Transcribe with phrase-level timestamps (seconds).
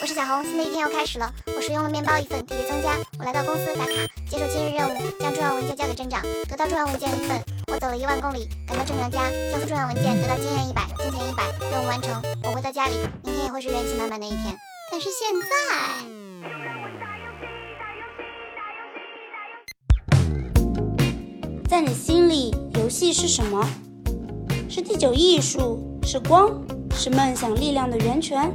[0.00, 1.28] 我是小红，新的一天要开始了。
[1.56, 2.96] 我使用了面包一份，体力增加。
[3.18, 3.92] 我来到公司打卡，
[4.30, 7.42] 接受今日任务，将重要文件交给镇长，得到重要文件一份。
[7.66, 12.22] 我走了一万公里，赶到镇长家，交付重要文件，得到经验一百，金钱一百，任务完成。
[12.44, 14.56] 我回到家里，明天也会是元气满满的一天。
[14.92, 15.48] 但是现在，
[21.68, 23.68] 在你心里，游戏是什么？
[24.68, 25.98] 是第九艺术？
[26.04, 26.62] 是光？
[26.94, 28.52] 是梦想力量的源泉。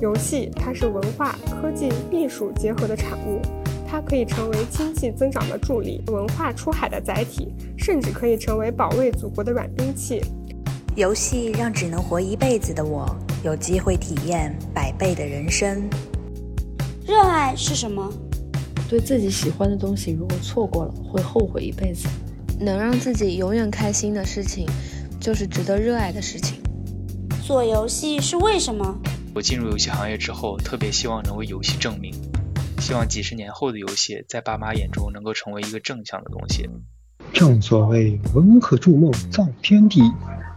[0.00, 3.40] 游戏，它是文化、科技、艺术结合的产物，
[3.84, 10.22] 它可以成为经济增长的助力，文化出海的载体，甚至可以成为保卫祖国的软兵器。
[10.94, 13.08] 游戏让只能活一辈子的我
[13.44, 15.88] 有机会体验百倍的人生。
[17.04, 18.12] 热爱是什么？
[18.88, 22.08] 对自己喜欢的东西，如果错过了，会后悔一辈子。
[22.60, 24.64] 能让自己永远开心的事情，
[25.20, 26.58] 就是值得热爱的事情。
[27.42, 28.96] 做游戏是为什么？
[29.38, 32.12] 我进入游戏行业之后，特别希望能为游戏证明，
[32.80, 36.68] 希望几十年后的游戏在爸妈眼中能够成为一个正向的东西。
[37.32, 40.00] 正所谓文可筑梦造天地，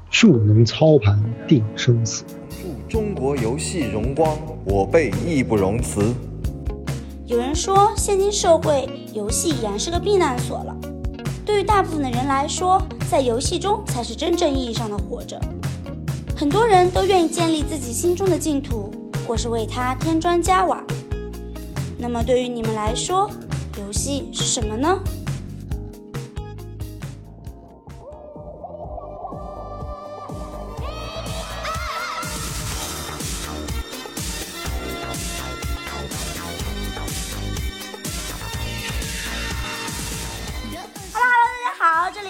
[0.09, 2.23] 术能操盘定生死。
[2.49, 6.11] 祝中国游戏荣光，我辈义不容辞。
[7.27, 10.75] 有人说，现今社会游戏已然是个避难所了。
[11.45, 15.39] 对于大部分的人来说，在游戏中才是真正意义上的活着。
[16.41, 18.91] 很多人都愿意建立自己心中的净土，
[19.27, 20.83] 或是为它添砖加瓦。
[21.99, 23.29] 那么，对于你们来说，
[23.77, 24.99] 游戏是什么呢？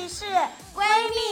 [0.10, 0.26] 是
[0.74, 0.84] 闺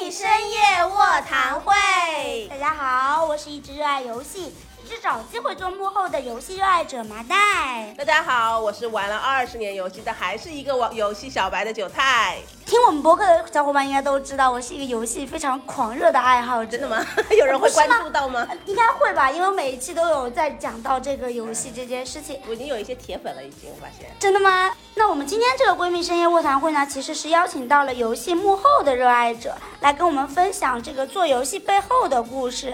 [0.04, 2.48] 蜜深夜卧谈会。
[2.50, 7.94] 大家好我是一直热爱游戏一直找机会做幕后的游戏热爱者麻袋。
[7.98, 12.38] 大家好，我是玩了二十年游戏但，还是一个玩游戏小白的韭菜。
[12.66, 16.72] 听我们博客的小伙伴应该都知道，我是一个游戏非常狂热的爱好者。
[16.72, 17.06] 真的吗？
[17.38, 18.48] 有人会关注到吗？
[18.66, 22.40] 应该会吧，因为每一期都有在讲到这个游戏这件事情。
[22.48, 24.10] 我已经有一些铁粉了，已经我发现。
[24.18, 24.72] 真的吗？
[24.96, 32.74] 那我们今天这个闺蜜深夜卧谈会呢，其实是邀请到了游戏幕后的热爱者，来跟我们分享这个做游戏背后的故事。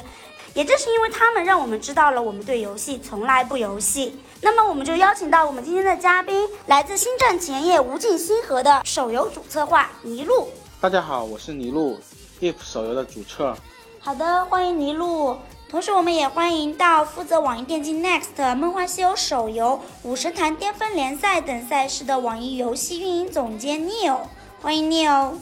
[0.56, 4.18] 也正是因为他们，让我们知道了我们对游戏从来不游戏。
[4.40, 10.50] 那么，我们就邀请到我们今天的嘉宾，来自星战前夜无尽星河的手游主策划尼禄。
[10.80, 12.00] 大家好，我是尼禄
[12.40, 13.54] ，if 手游的主策。
[14.00, 15.38] 好的，欢迎尼禄。
[15.70, 24.20] 同时，我们也欢迎到负责网易电竞 Next、梦幻西游手游、武神坛巅峰联赛等赛事的网易游戏运营总监 Neil。
[24.62, 25.34] 欢迎 Neil。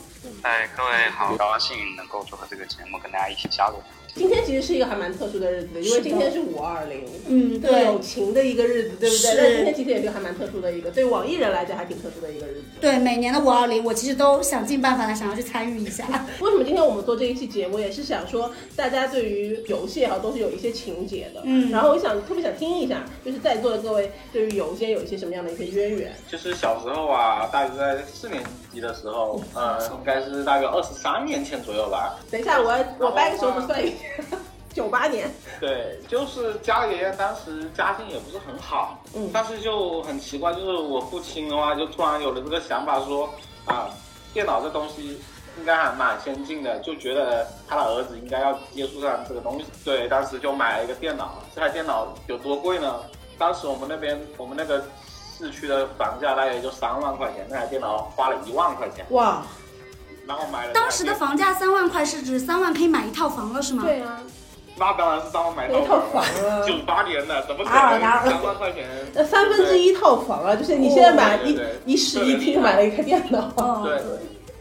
[0.41, 3.77] 哎，各位好，高兴能够做客这个节目，跟大家一起交流。
[4.15, 9.33] 今天其实是一个还蛮特殊的日子，因为今天是五二零，嗯，对，友情的一个日子，对不对？
[9.35, 12.63] 那今天其实也是还蛮特殊的一个，对网易人来讲还挺特殊的一个日子。
[12.79, 16.05] 对，每年的五二零，我其实都想尽办法来想要去参与一下。
[16.41, 26.11] 为什么今天我们做这一期节目，也是想说大家对于游戏哈都是有一些情节的，嗯，然后我想特别想听一下，就是在座的各位对于游戏有一些什么样的一些渊源？
[26.29, 28.49] 就是小时候啊，大约在四年级
[28.81, 32.15] 的时候，呃，应该是大概二十三年前左右吧。
[32.31, 34.37] 等一下，我我掰个手指算一下。
[34.73, 43.29] 九八年，对，就是家里当时家境也不是很好，嗯，但是就很奇怪，就是我父亲的话就突然有了这个想法，说
[43.65, 43.87] 啊，
[44.33, 45.21] 电脑这东西
[45.59, 51.35] 应该还蛮先进的，就觉得他的儿子应该要接触上这个东西，对，当时就买了一个电脑。
[51.53, 52.99] 这台电脑有多贵呢？
[53.37, 54.83] 当时我们那边我们那个
[55.35, 59.05] 市区的房价大概也就三万块钱，那台电脑花了一万块钱。
[59.09, 59.41] 哇，
[60.27, 60.73] 然后买了。
[60.73, 63.83] 当时的房价三万块是指三万可以买一套房了，是吗？
[63.83, 64.21] 对啊。
[64.75, 68.87] 那当然是三万买一套房了， 九八年的，怎么可能三万块钱？
[69.13, 73.83] 那三分之一套房啊，就是你现在买一一室一厅买了一台电脑。
[73.83, 74.01] 对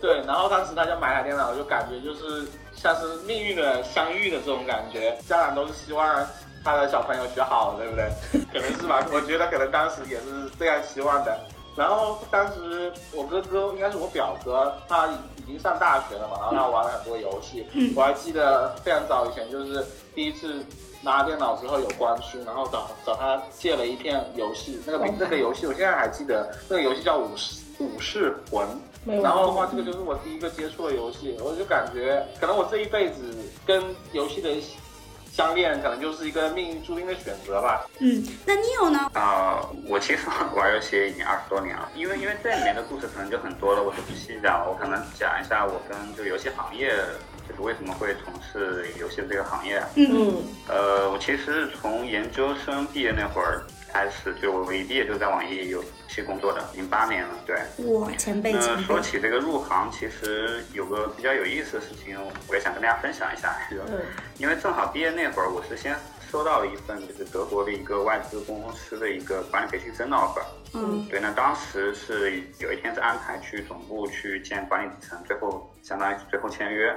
[0.00, 5.16] 对，然后当时他就买台电脑，就感觉就是像是命运的相遇的这种感觉。
[5.27, 6.27] 家长都是希望
[6.65, 8.11] 他的小朋友学好，对不对？
[8.53, 11.38] 可能是吧，我觉得可能当时也是这样希望的。
[11.75, 17.67] 然后当时我哥哥应该是我表哥，他已经上大学了嘛，然后他玩了很多游戏。
[17.97, 19.85] 我还记得非常早以前就是。
[20.14, 20.62] 第一次
[21.00, 28.67] 拿电脑之后有光驱，然后找找他借了一片游戏，那个名那个游戏我现在还记得，那个游戏叫武士武士魂。
[29.23, 33.23] 然后的话，这个就是我第一个接触的游戏，我就感觉可能我这一辈子
[33.65, 33.82] 跟
[34.12, 34.50] 游戏的
[35.32, 37.87] 相恋，可能就是一个命运注定的选择吧。
[38.00, 39.11] 嗯，那你有呢？
[39.14, 46.94] 啊，我其实玩游戏已经二十多年了，因为因为这里面的故事可能就很多了，我就不细讲了，我可能讲一下我跟就游戏行业。
[47.49, 49.82] 就是为什么会从事游戏这个行业。
[49.96, 50.32] 嗯，
[50.69, 57.56] 呃，我其实从研究生毕业那会儿开始，就我一毕业就在网易游戏工作的，零八年了，对。
[57.87, 58.83] 哇，前辈前辈。
[58.85, 62.19] 说起这个入行，其实有个比较有意思的事情，
[62.49, 63.55] 我也想跟大家分享一下。
[63.71, 64.00] 嗯。
[64.39, 65.94] 因为正好毕业那会儿，我是先
[66.31, 70.43] 收到了一份就是德国的一个外资公司的一个管理培训生的 offer。
[70.73, 71.06] 嗯。
[71.11, 76.97] 对，那当时是有一天是安排去总部去见管理层，最后相当于最后签约。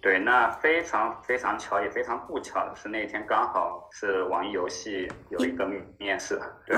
[0.00, 5.68] 对，那非常非常巧，也非常不巧的是那天刚好是网易游戏有一个
[5.98, 6.40] 面试。
[6.66, 6.76] 对。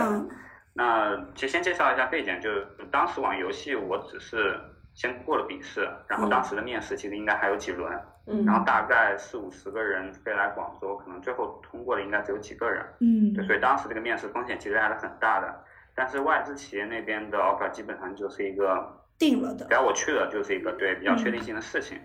[0.75, 4.59] 那就先介绍一下背景，就是当时网易游戏我只是
[4.95, 7.93] 先过了笔试，然后当时的面试其实应该还有几轮，
[8.27, 15.65] 嗯，然后大概四五十个人飞来广州，可能最后通过的应该只有几个人，嗯，对，所以当时这个面试风险其实还是很大的。
[15.95, 22.01] 但是外资企业那边的 offer 基本上就是一个定了的，只要我去了就是一个对比较确定性的事情，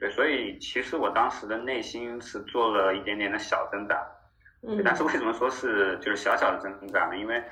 [0.00, 4.02] 对，所以其实我当时的内心是做了一点点的小挣扎，
[4.66, 7.16] 嗯，但是为什么说是就是小小的挣扎呢？
[7.18, 7.42] 因为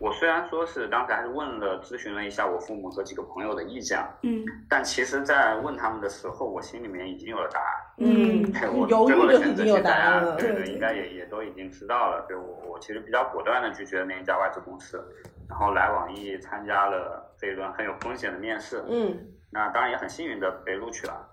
[0.00, 15.04] 我虽然说是当时还是问了咨询了一下我父母和几个朋友的意见，嗯，但其实，在问他们的时候，我心里面已经有了答案，嗯，我犹豫的选择已经有答案了，对对，应该也也都已经知道了，对我我其实比较果断的拒绝了那一家外资公司，
[15.48, 19.18] 然后来网易参加了这一轮很有风险的面试，嗯，
[19.50, 21.28] 那当然也很幸运的被录取了，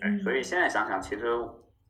[0.00, 1.26] 对，嗯所以现在想想，其实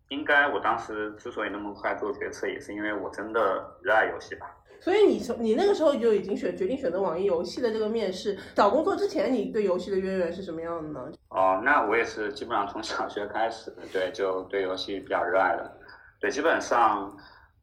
[0.08, 3.40] 应该我当时之所以那么快做决策，也是因为我真的
[3.82, 4.54] 热爱游戏吧。
[4.80, 11.10] 所以你从你那个时候就已经选决定选择网易游戏的这个面试，找工作之前你对游戏的渊源是什么样的呢？
[11.30, 15.78] 哦，那我也是基本上从小学开始，对，就对游戏比较热爱的，
[16.20, 17.12] 对，基本上，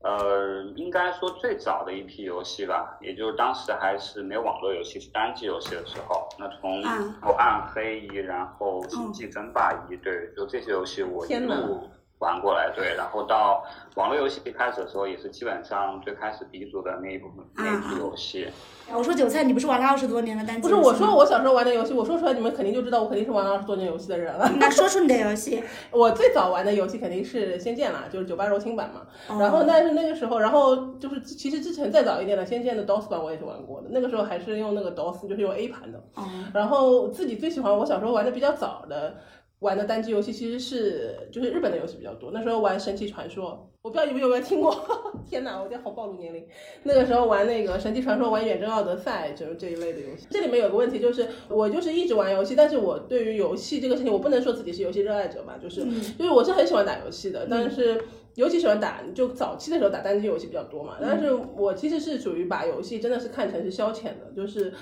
[0.06, 13.64] 呃，应该说最早的一批游戏吧，也就是当时还是没有网络游戏，是单机游戏的时候，那从暗黑一，然后星际争霸一，对，就这些游戏我一路玩过来，对，然后到
[13.96, 18.48] 网络游戏开始的时候，也是基本上最开始鼻祖的那一部分那一部游戏。
[18.94, 20.62] 我说韭菜，你不是玩了二十多年了单机？
[20.62, 24.50] 不是，我说我小时候玩的游戏，我说出来你们肯定就知道我肯定是玩了二十多年游戏的人了。
[24.58, 25.62] 那说出你的游戏。
[25.92, 29.02] 我最早玩的游戏肯定是《仙剑》啦，就是九八柔情版嘛。
[29.28, 35.98] 哦然后但是那个时候，然后就是其实之前再早一点的《仙剑》的 DOS 版我也是玩过的，那个时候还是用那个 DOS，就是用 A 盘的。
[36.16, 36.24] 哦。
[36.54, 39.16] 然后自己最喜欢我小时候玩的比较早的。
[39.60, 44.76] 玩的单机游戏其实是就是日本的游戏比较多，那时候玩《神奇传说》，我不知道你们有没有听过。
[45.28, 46.46] 天哪，我这好暴露年龄。
[46.84, 50.28] 那个时候玩那个《神奇传说》，玩《远征奥德赛》，就是这一类的游戏。
[50.30, 58.00] 这里面有个问题就是，我就是一直玩游戏，但是我对于游戏这个事情，我不能说自己是游戏热爱者嘛，就是，嗯就是我是很喜欢打游戏的，但是
[58.36, 60.98] 尤其喜欢打，就早期的时候打单机游戏比较多嘛。
[61.02, 64.74] 但是我其实是属于把游戏真的是看成是消遣的，就是。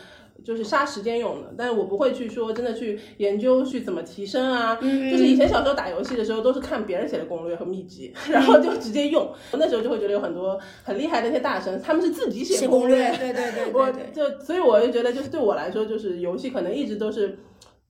[0.44, 4.78] 就是杀时间用的，但是我不会去说真的去研究去怎么提升啊。
[4.82, 9.32] 嗯、就是以前小时候打游戏的时候，都是看别人写的攻略和秘籍， 然后就直接用。
[9.54, 13.10] 那时候就会觉得有很多很厉害的一些大神，他们是自己写攻略。
[13.18, 17.40] 对对对 我就所以我就觉得，就是对我来说，就是游戏可能一直都是。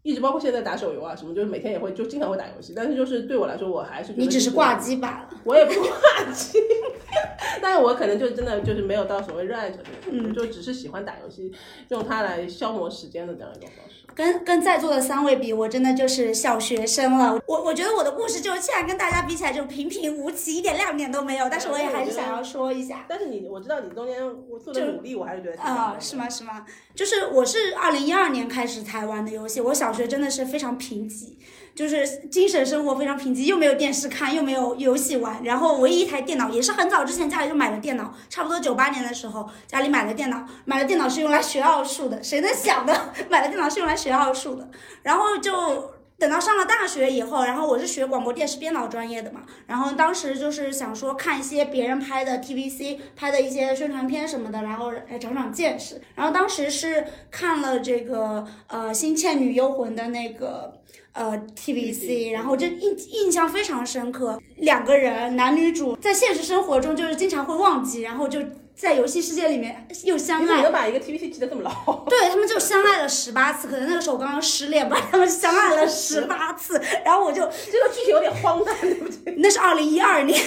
[0.03, 5.89] 一直包括现在打手游啊什么，就是每天也会就经常会打游戏，但是就是对我来说，我还是你只是挂机罢了，我也不挂
[6.31, 6.59] 机，
[7.61, 11.51] 但是我可能就真的就是没有到所谓热爱者的程度，嗯就只是喜欢打游戏，
[11.89, 14.03] 用它来消磨时间的这样一种方式。
[14.15, 17.41] 跟跟在座的三位比，我真的就是小学生了。
[17.47, 21.49] 我我觉得我的故事就是现在跟大家比起来就平平无奇，一点亮点都没有。
[21.49, 23.05] 但是我也还是想要说一下。
[23.09, 26.29] 但是你我知道你中间我做的努力，我还是觉得啊、呃，是吗？
[26.29, 26.63] 是吗？
[26.93, 31.33] 就是我是二零一二年开始才玩的游戏，我小学真的是非常贫瘠。
[31.75, 42.93] 就是精神生活非常贫瘠，又没有电视看，又没有游戏玩，然后唯一一台电脑也是很早之前家里就买了电脑，差不多九八年的时候家里买了电脑，买了电脑是用来学奥数的，谁能想的？
[43.27, 44.69] 买了电脑是用来学奥数的，
[45.01, 45.92] 然后就
[46.23, 60.79] 等到上了大学以后，然后我是学广播电视编导专业的嘛，然后当时就是想说看一些别人拍的 TVC 拍的一些宣传片什么的，然后来长长见识，然后当时是看了这个呃《新倩女幽魂》的那个。
[61.15, 64.41] 呃，TVC，然后这印印象非常深刻。
[64.55, 68.39] 两个人，男女主在现实生活中就是经常会忘记，然后就
[68.75, 70.57] 在游戏世界里面又相爱。
[70.57, 71.71] 你能把一个 TVC 记得这么牢？
[72.09, 79.35] 对他们就相爱了十八次，可能那个时候我刚刚失恋吧，他们相爱了十八次， 然后我就这个剧情有点荒诞，对不对？
[79.39, 80.39] 那是二零一二年，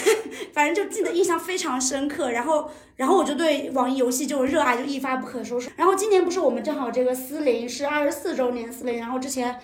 [0.52, 2.30] 反正就记得印象非常深刻。
[2.30, 5.70] 然后，然后我就对网易游戏就热爱就一发不可收拾。
[5.76, 9.58] 然后今年不是我们正好这个四零是二十四周年四零，然后之前。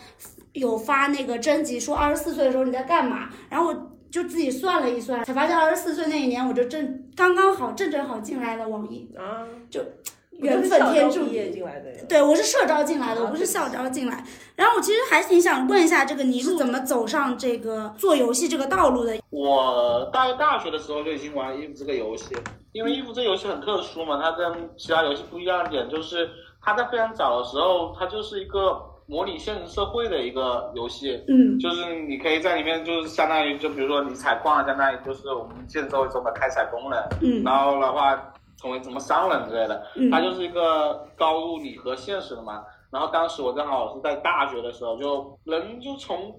[0.55, 3.31] 有发那个征集，说二十四岁的时候你在干嘛？
[3.49, 9.81] 然后我就自己算了一算，才发现二十四岁那一年我就正刚刚好正正好进来了网易啊，就
[10.33, 11.91] 缘分天注定进来的。
[12.07, 14.23] 对，我是社招进来的，我不是校招进来。
[14.55, 19.19] 然后我其实还挺想问一下，这个你是怎么走上这个做游戏这个道路的？
[19.31, 22.37] 我大大学的时候就已经玩 Eve 这个游戏，
[22.73, 26.29] 因为衣服这游戏很特殊嘛，它跟其他游戏不一样的点就是，
[26.61, 28.92] 它在非常早的时候，它就是一个。
[29.07, 42.65] 模拟现实社会的一个游戏，嗯，就是你可以在里面，就是相当于，就比如说你采矿，相当于就是我们现实社会中的开采工人，嗯，然后的话成为什么商人之类的，嗯，它就是一个高度拟合现实的嘛。
[42.91, 46.35] 然后当时我正好是在大学的时候，就人就从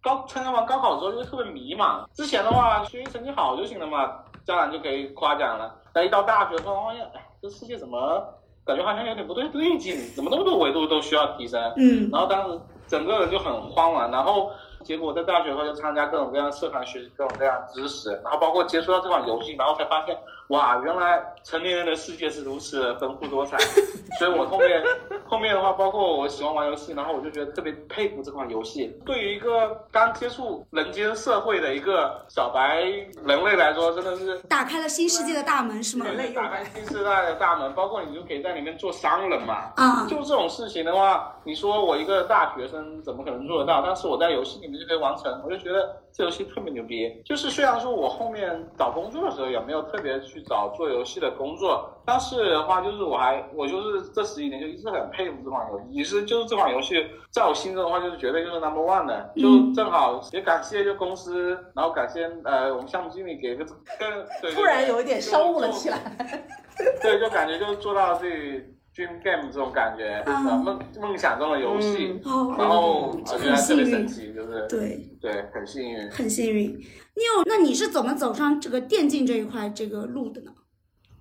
[0.00, 2.04] 高参加完高考之后就特别迷茫。
[2.14, 4.06] 之前的话学习成绩好就行了嘛，
[4.44, 5.74] 家长就可以夸奖了。
[5.92, 8.24] 但一到大学，发现哎，这世界怎么？
[8.66, 11.58] 感觉好像有点不对对劲，怎么那么多维度都需要提升？
[11.76, 14.50] 嗯，然后当时整个人就很慌乱，然后
[14.82, 20.16] 结果在大学后就参加各种各样的社团，学习各种各样的知识，然后包括接触到这款游戏，然后才发现。
[20.48, 23.56] 哇，原来成年人的世界是如此丰富多彩，
[24.18, 24.82] 所以我后面
[25.24, 28.96] 后面的话，包括我喜欢玩游戏，然后我就觉得特别佩服这款游戏。
[29.04, 32.80] 对于一个刚接触人间社会的一个小白
[33.24, 36.06] 人类来说，真的是打开了新世界的大门，是吗？
[36.34, 39.72] 打开新世界的大门，包括你就可以在里面做商人嘛。
[39.76, 43.82] 啊，就这种事情的话，你说我一个大学生怎么可能做得到？
[43.84, 47.10] 但是我在游戏里面就可以完成，我就觉得这游戏特别牛逼。
[47.24, 50.20] 就是虽然说我后面找工作的时候也没有特别。
[50.26, 65.98] 去找做游戏的工作，但是的话就是我还我就是这十几年就一直很佩服这款游戏，也是就是这款游戏在我心中的话就是绝对就是 number one 的，就正好也感谢就公司，然后感谢呃我们项目经理给个更突然有一点商务了起来，
[67.02, 68.62] 对，就感觉就做到这
[68.96, 72.18] dream game 这种感觉，梦梦想中的游戏，
[72.56, 76.70] 然后我觉得特别神奇，就是对对很幸运，很幸运。
[76.70, 80.52] 你有，那你是怎么走上这个电竞这一块这个路的呢？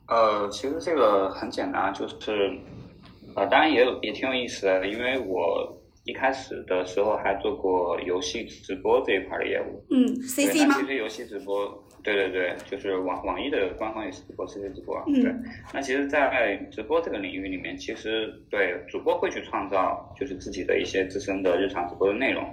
[0.08, 2.58] 呃，其实这个很简单，就是，
[3.36, 9.84] 呃，当然也有也挺有意思的，因为我一开始的时候还做过游戏直播这一块的业务。
[9.89, 10.75] 嗯，CC 吗？
[10.79, 14.95] 其实游戏直播，对对对，就是网网易的官方也是直播，CC 直播。
[15.07, 15.24] 嗯。
[15.24, 15.33] 对，
[15.74, 22.43] 那其实，在直播这个领域里面，其实对主播会去创造，就是自己的一些自身的日常直播的内容。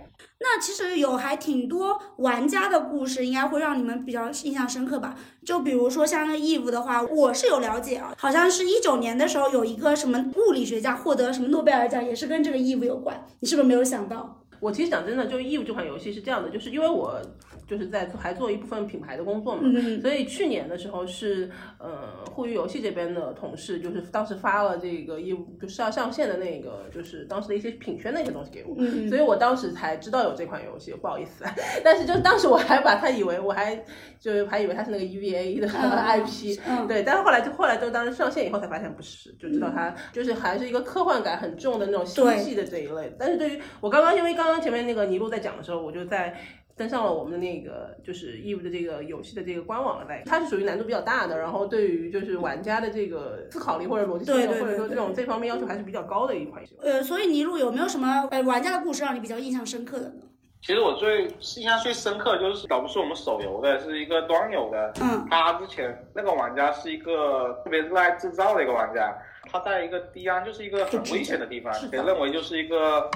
[0.40, 5.14] 那其实有还挺多玩家的故事，应该会让你们比较印象深刻吧？
[5.44, 13.25] 就比如说像那个 Eve 的话，我是有了解啊，好像是一九年的时候有一个什么物理学家获得什么诺贝尔奖，也是跟这个 Eve 有关。
[13.40, 14.41] 你是不是没有想到？
[14.62, 17.21] 我其实讲真的，就是《义务这款游戏是这样的，就是因为我。
[17.64, 19.62] 就是在还做一部分品牌的工作嘛，
[20.02, 28.75] 所以去年的时候是呃互娱游戏这边的同事，就是当时发了这个义务就是要上线的那个，就是当时的一些品宣的一些东西给我，
[29.09, 31.45] 所以我当时才知道有这款游戏，不好意思，
[31.83, 33.83] 但是就当时我还把它以为我还
[34.19, 46.37] 就还以为它是那个 EVA 的 IP，对，但是后来就后来就当时上线以后才发现不是，就知道它就是还是一个科幻感很重的那种星系的这一类，但是对于我刚刚因为刚刚前面那个尼禄在讲的时候，我就在。
[46.75, 56.75] 登上了我们的那个就是 Eve 的这个游戏的这个官网了，在它是属于难度比较大的，然后对于就是玩家的这个思考力或者逻辑性或者说这种这方面要求还是比较高的一款游戏。
[56.80, 60.23] 呃，所以尼禄有没有什么呃玩家的故事让你比较印象深刻的呢？
[60.62, 64.94] 其实我最印象最深刻就是倒不是我们手游的，是一个端游的。
[65.02, 65.26] 嗯。
[65.28, 69.14] 他之前那个玩家是一个特别热爱制造的一个玩家。
[69.52, 73.11] 他在一个低安，就是一个很危险的地方，被认为就是一个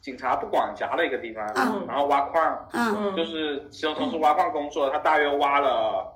[0.00, 1.44] 警察不管辖的一个地方，
[1.86, 2.68] 然后挖矿，
[3.16, 6.06] 就是其中从事挖矿工作，他大约挖了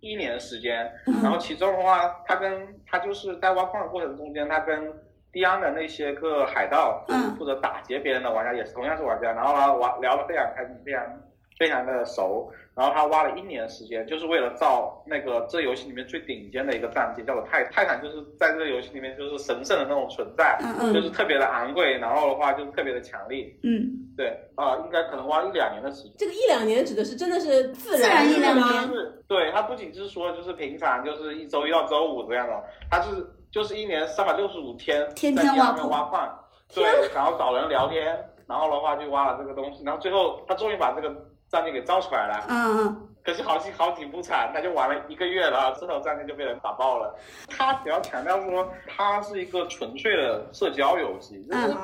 [0.00, 0.90] 一年时间，
[1.22, 4.92] 然后其中的话，他跟他就是在挖矿的过程中间，他跟
[5.32, 11.02] 低安的那些个海盗，就是负责打劫别人的玩家，也是同样是玩家，然后呢玩聊得非常开心，非常
[11.60, 12.50] 非常的熟。
[12.74, 20.58] 然后他挖了一年时间，就是为了造那个这游戏里面最顶尖的一个战机，叫做泰泰坦，就是在这个游戏里面就是神圣的那种存在，
[20.94, 23.54] 就是特别的昂贵，然后的话就是特别的强力。
[23.64, 23.84] 嗯，
[24.16, 26.12] 对啊，应该可能挖一两年的时间。
[26.16, 28.90] 这个一两年指的是真的是自然一两年？
[29.28, 32.54] 对，他不仅是说就是平常就是一周一到周五这样的，
[32.90, 33.10] 他是
[33.50, 36.38] 就是一年三百六十五天天天挖挖矿，
[36.72, 41.14] 对，然后找人聊天，然后的话就挖了这个东西，然后最后他终于把这个。
[41.50, 47.12] 战舰给造出来了，嗯嗯，可是好景好景不长，他就玩了一个月了，这头战舰就被人打爆了。
[47.48, 51.74] 他主要强调说，它是一个纯粹的社交游戏，就是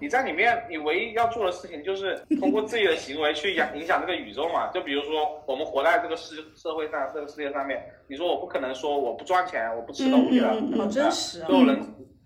[0.00, 4.66] 你在里面，你唯一要做的事情就是通过自己的行为去影影响这个宇宙嘛。
[4.74, 11.80] 就比如说，我们活在这个世社会上，这个世界上面，你说我不可能说我不赚钱，我不吃东西了，好真实啊，所有人。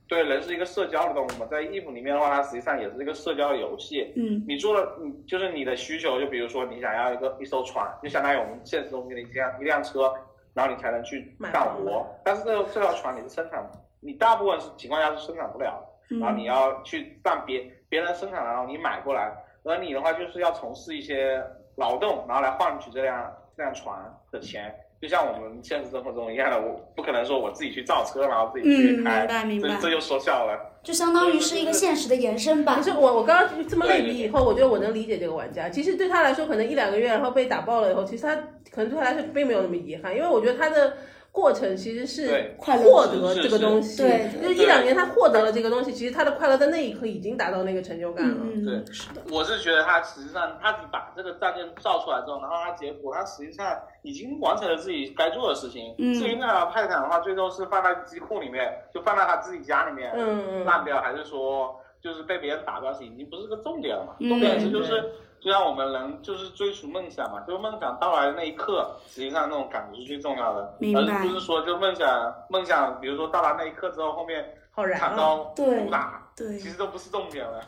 [0.09, 4.13] 对，人是一个社交的动物嘛，在 Eve 里面的话，它实际上也是一个社交的游戏。
[4.15, 10.13] 嗯，你做了，你就是你的需求，就比如说你想要一个一艘船，就相当于我们现实中间的一辆一辆车，
[10.55, 12.07] 然后你才能去干活。
[12.25, 13.69] 但是这这条船你是生产，
[14.01, 19.33] 你大部分是情况下是生产不了，嗯然后你要去让别别人生产，然后你买过来，
[19.65, 21.43] 而你的话就是要从事一些
[21.77, 23.97] 劳动，然后来换取这辆这辆船
[24.31, 24.75] 的钱。
[24.99, 30.59] 就像我们现实生活中一样的，我不可能说我自己去造车，然后自己去嗯开，明白明白这这就说笑了。
[30.83, 32.77] 就相当于是一个现实的延伸吧。
[32.77, 35.69] 可是我我刚刚这么类比以后，我觉得我能理解这个玩家。
[35.69, 38.35] 其实对他来说，可能一两个月然后被打爆了以后，其实他
[38.71, 40.97] 可能对他来说并没有那么遗憾，因为我觉得他的
[41.37, 44.03] 过程其实是快乐获得这个东西。
[44.03, 48.39] 对就是一两年他获得了这个东西，其实他的快乐在那一刻已经达到那个成就感了。
[48.43, 55.95] 嗯，对是的，我是觉得他实际上他把这个战舰造出来之后，然后他结果他实际上已经完成了自己该做的事情。
[55.99, 64.15] 嗯至于那辆泰坦的话，最终是放在机库里面，就放在他自己家里面嗯嗯烂掉，还是说就是被别人打掉，已经不是个重点了嘛。
[64.21, 65.05] 嗯重点是就是。
[65.41, 77.61] 就像我们人就是追逐梦想嘛，就是梦想到来的那一刻，实际上那种感觉是最重要的，明白而不是说就梦想梦想，比如说到达那一刻之后，后面好燃啊砍刀对不打，对其实都不是重点了。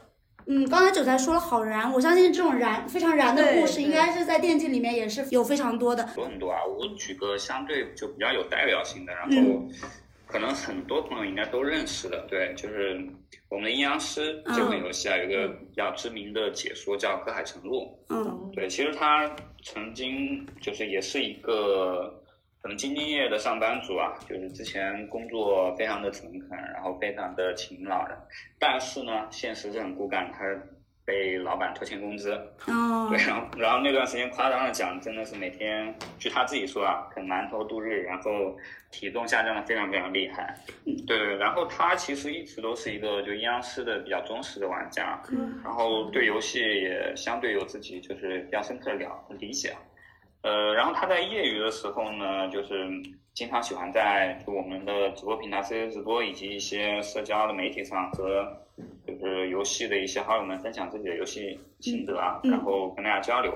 [0.50, 6.08] 嗯，刚才韭菜说了好燃，我相信这种燃非常燃的故事，应该是在电竞里面也是有非常多的。
[6.16, 6.64] 有很多啊。
[6.64, 9.70] 我举个相对就比较有代表性的，然后嗯
[10.28, 13.02] 可能很多朋友应该都认识的，对，就是
[13.48, 17.98] 我们的阴阳师这款游戏啊，有一个比较知名的解说叫葛海晨路。
[18.10, 22.22] 嗯对，其实他曾经就是也是一个
[22.60, 30.44] 可能兢兢业业的上班族啊，就是之前工作非常的诚恳，然后非常的勤劳的，但是呢，现实是很骨感，他
[31.08, 32.32] 被老板拖欠工资。
[32.66, 38.54] 哦 对，然后然后那段时间夸张的讲，真的是每天，据他自己说啊，啃馒头度日，然后
[38.90, 40.54] 体重下降的非常非常厉害。
[40.84, 49.74] 对对，然后他其实一直都是一个就阴阳师的比较忠实的玩家，嗯然后对游戏也相对有自己就是比较深刻的了理解。
[50.42, 52.86] 呃，然后他在业余的时候呢，就是
[53.34, 58.46] 经常喜欢在我们的直播平台 CC 直播以及一些社交的媒体上和
[59.20, 63.52] 就是游戏的一些好友们分享自己的游戏心得啊，嗯然后跟大家交流。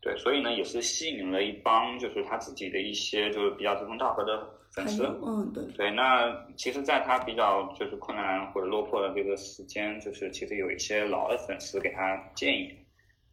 [0.00, 5.02] 对，所以呢，也是吸引了一帮就是他自己的一些就是比较志同道合的粉丝。
[5.26, 12.72] 嗯，对，对，那其实，在他比较就是困难或者落魄的这个时间，就是其实有一些老的粉丝给他建议，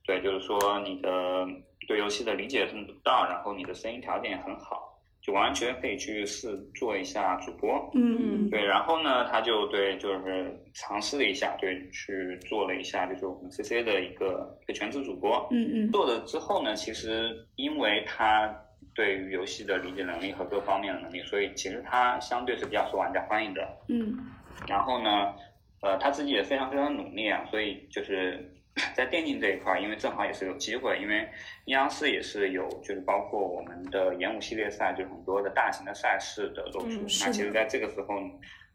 [0.06, 1.46] 对，就是说你的
[1.88, 4.95] 对游戏的理解程度到，然后你的声音条件也很好，
[5.26, 7.90] 就完全可以去试做一下主播。
[7.96, 15.48] 嗯对，然后呢，他就对就是尝试了一下，对，去做了一下，就是我们 CC 的一个一个全职主播。
[15.50, 18.56] 嗯嗯做了之后呢，其实因为他
[18.94, 23.68] 对于游戏的理解能力和各方面的能力，所以其实他相对是比较受玩家欢迎的。
[23.90, 24.16] 嗯
[24.68, 25.34] 然后呢，
[25.82, 28.55] 呃，他自己也非常非常努力啊，所以就是
[28.94, 31.28] 在电竞这一块儿，因为正好也是有机会，因为
[31.66, 36.88] 阴阳师也是有，就是包括我们的演武系列赛，就很多的大型的赛事的露出。
[37.02, 38.16] 嗯那其实在这个时候，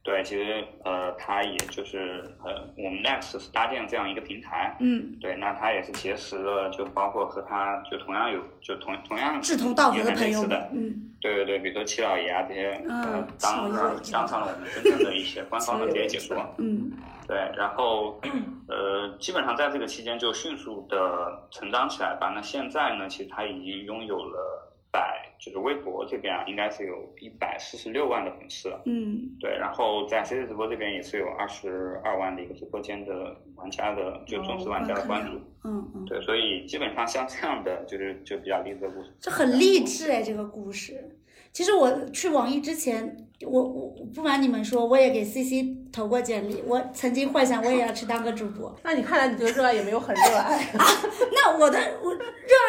[0.03, 11.07] 对，其实呃，他也就是呃，我们 Next 是搭建这样一个平台，嗯，对，那他也是结识了，就包括和他就同样有就同同样志同道合的朋友的，，嗯。
[11.21, 16.91] 对对对，比如说七老爷啊这些，嗯当上当上了我们真正的一些官方的 这些解说，嗯
[17.31, 18.21] 对，然后
[18.67, 22.33] 呃，基本上在这个期间就迅速的成长起来吧。
[22.35, 35.39] 那现在呢，其实他已经拥有了百，就是微博这边啊，应该是有一百四十六万的粉丝，嗯对，然后在 CC 直播这边也是有二十二万的一个直播间的玩家的，就忠实玩家的关注。
[35.63, 39.15] 嗯嗯，对，所以基本上像这样的就是就比较励志的故事。
[39.21, 41.17] 这很励志哎，这个故事。
[41.53, 46.63] 其实我去网易之前，我我不瞒你们说，我也给 CC 投过简历。
[46.67, 48.75] 我曾经幻想我也要去当个主播。
[48.83, 50.87] 那你看来你对热爱也没有很热爱 啊。
[51.33, 52.21] 那我的我热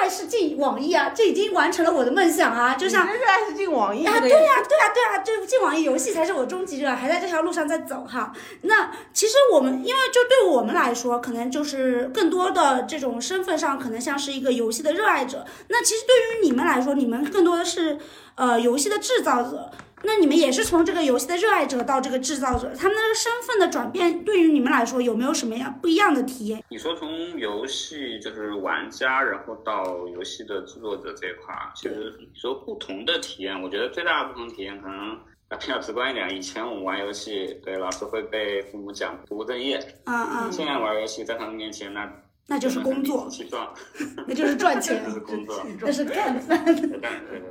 [0.02, 2.76] 爱是进网易啊，这已经完成了我的梦想啊！
[2.76, 8.32] 就像热爱是进网易啊，对呀、对呀、对呀、就进网易游戏才是我终极热爱，还在这条路上在走哈。
[8.62, 15.46] 那其实我们，因为就对我们来说，可能就是更多的这种身份上，可能像是一个游戏的热爱者。
[15.68, 17.98] 那其实对于你们来说，你们更多的是
[18.36, 19.70] 呃游戏的制造者。
[20.04, 26.64] 那你们也是从这个游戏的热爱者到这个制造者，他们的身份的转变，对于你们来说有没有什么样不一样的体验？
[26.70, 35.12] 你说从游戏就是玩家，然后到游戏的制作者这一块儿，其实你说不同的体验，我觉得最大的不同体验可能
[35.50, 36.36] 啊比较直观一点。
[36.36, 42.12] 以前我们玩游戏，对老师会被父母讲不务正业，啊啊，现在玩游戏在他们面前那
[42.48, 43.30] 那就是工作，
[44.28, 46.66] 那就是赚钱那，是工作，那是干饭。
[46.66, 47.00] 对对对，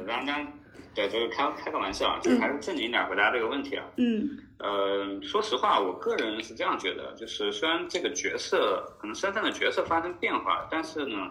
[0.07, 0.27] 当
[0.95, 3.85] 然对，就是开开个玩笑，就是还是正经一点回答这个问题啊。
[3.97, 11.31] 嗯呃，说实话，我个人是这样觉得，就是虽然这个角色可能身份的角色发生变化，但是呢，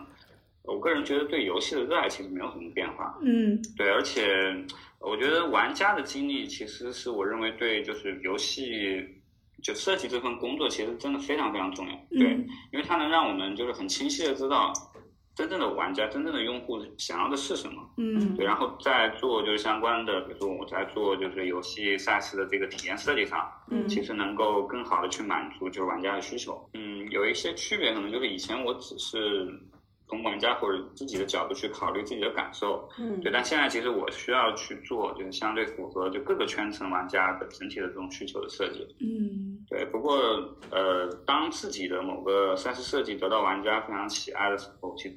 [0.63, 3.15] 我个人觉得对游戏的热爱其实没有什么变化。
[3.21, 4.55] 嗯，对，而且
[4.99, 9.07] 我觉得玩家的经历其实是我认为对就是游戏
[9.61, 11.93] 就设计这份工作其实真的非常非常重要。
[12.09, 12.31] 对，
[12.71, 14.73] 因为它能让我们就是很清晰的知道。
[15.39, 17.81] 真正的玩家、真正的用户想要的是什么？
[17.95, 26.69] 嗯，对，然后在做就是相关的，比如说我在做就是游戏赛事的这个体验设计上，嗯，其实能够更好的去满足就是玩家的需求。
[26.73, 29.47] 嗯，有一些区别，可能就是以前我只是
[30.09, 38.87] 从玩家或者自己的角度去考虑自己的感受，嗯，对，但现在其实我需要去做就是相对符合就各个圈层玩家的整体的这种需求的设计。
[38.99, 40.17] 嗯，对，不过
[40.71, 45.15] 呃，当自己的某个赛事设计得到玩家非常喜爱的时候，其实。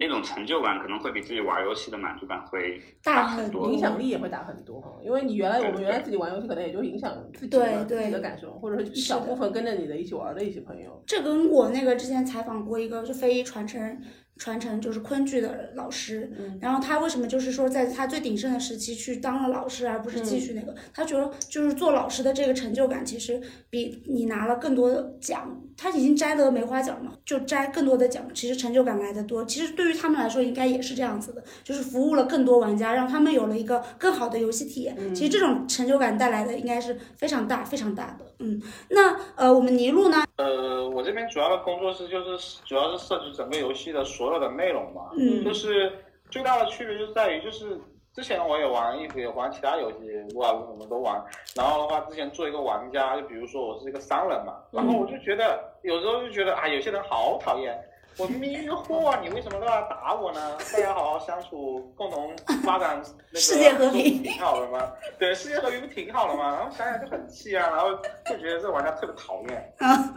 [0.00, 4.90] 那种成就感可能会比自己玩游戏的满足感会大很多，影响力也会大很多哈。
[5.04, 11.02] 因为你原来我们原来自己玩游戏，可能也就影响自己的自己的感受，或者是一小部分跟着你的一起玩的一些朋友。
[11.06, 14.00] 这跟我那个之前采访过一个是非遗传承。
[14.40, 20.74] 传承就是昆剧的老师，然后他为什么就是说在他最鼎盛的时期去当了老师，而不是继续那个？
[20.94, 29.44] 他觉得就是做老师的这个成就感，其实比你拿了更多的奖，他已经摘得梅花奖嘛，就摘更多的奖，其实成就感来的多。
[29.44, 35.14] 其实对于他们来说，应该也是这样子的，就是服务了更多玩家，让他们有了一个更好的游戏体验。
[35.14, 38.24] 其实这种成就感带来的应该是非常大、非常大的。
[38.38, 40.24] 嗯，那呃，我们尼禄呢？
[40.36, 45.10] 呃，我这边主要的工作是就是主要是设计整个游戏的所有的内容嘛。
[45.18, 45.92] 嗯，就是
[46.30, 47.80] 最大的区别就在于，就是
[48.14, 51.22] 之前我也玩一也玩其他游戏，撸啊撸什么都玩。
[51.54, 57.78] 然后的话，之前做一个玩家，就比如说我是一个商人嘛，然后我就觉得有时候就觉得啊，有些人好讨厌。
[58.18, 60.58] 我明明一个货啊，你为什么都要打我呢？
[60.72, 64.92] 大家好好相处，共同发展那个世界和平，挺好的吗？
[65.16, 66.56] 对，世界和平不挺好的吗？
[66.56, 67.94] 然后想想就很气啊，然后
[68.26, 69.74] 就觉得这玩家特别讨厌。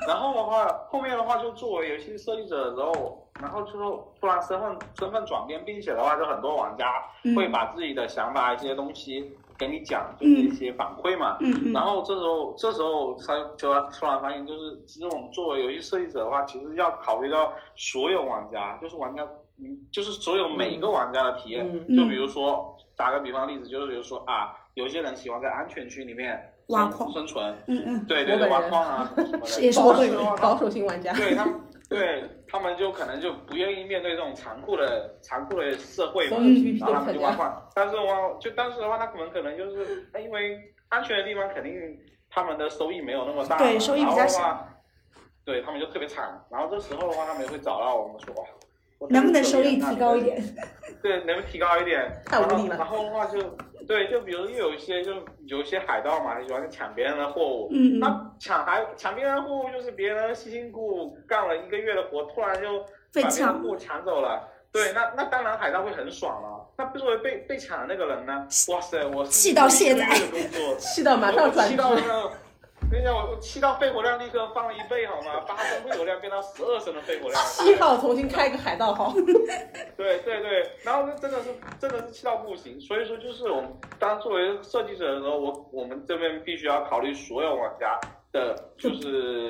[0.08, 7.04] 然后的话，后面的话就作为游戏设计者的时候，然后之后突然身份身份转变，并且的话，就很多玩家
[7.36, 9.32] 会把自己的想法一些东西。
[9.56, 11.38] 给你讲就是一些反馈嘛，
[11.72, 19.24] 然后这时候这时候他就突然发现，就是其实我们作为游戏设计者的话，其实要考虑到所有玩家，就是玩家，
[19.60, 21.72] 嗯，就是所有每一个玩家的体验。
[21.96, 27.10] 就比如说打个比方例子，就是比如说啊，有些人喜欢在安全区里面挖矿。
[27.12, 31.54] 生存，嗯嗯，对对对，挖矿啊什么的，也是保守保守型玩家，对他们。
[31.93, 36.38] 对他们就可能就不愿意面对这种残酷的残酷的社会嘛，
[36.79, 37.69] 然后他们就挖矿。
[37.75, 41.73] 但是挖就当时的话，他可能可能就是因为安全的地方肯定
[42.29, 44.67] 他们的收益没有那么大，对收益比较小。
[45.45, 46.41] 对他们就特别惨。
[46.49, 48.34] 然后这时候的话，他们也会找到我们说，
[49.10, 50.41] 能不能收益提高一点？
[51.01, 52.10] 对，能不能提高一点？
[52.25, 52.77] 太无力了。
[52.77, 53.39] 然后的话就。
[53.88, 55.13] 对，就比如又有一些，就
[55.46, 57.69] 有一些海盗嘛，喜欢抢别人的货物。
[57.72, 62.80] 嗯他抢还抢别人的货物，就是别人辛辛苦苦干了一个月的活，突然就
[63.22, 64.50] 把别人货物抢走了。
[64.72, 66.67] 对，那那当然海盗会很爽了。
[66.78, 68.48] 那作为被被抢的那个人呢？
[68.69, 70.10] 哇塞，我气到现在，
[70.80, 72.32] 气到马上转气到那。
[72.93, 75.39] 跟你讲，我气到肺活量立刻放了一倍，好吗？
[75.49, 77.43] 八升肺活量变到十二升的肺活量。
[77.45, 79.12] 七号重新开个海盗号。
[79.97, 82.79] 对 对对，然后真的是真的是气到不行。
[82.79, 87.99] 所以说，就是我们当作为设计者的时候，我我们这边必须要考虑所有玩家
[88.32, 89.49] 的，就是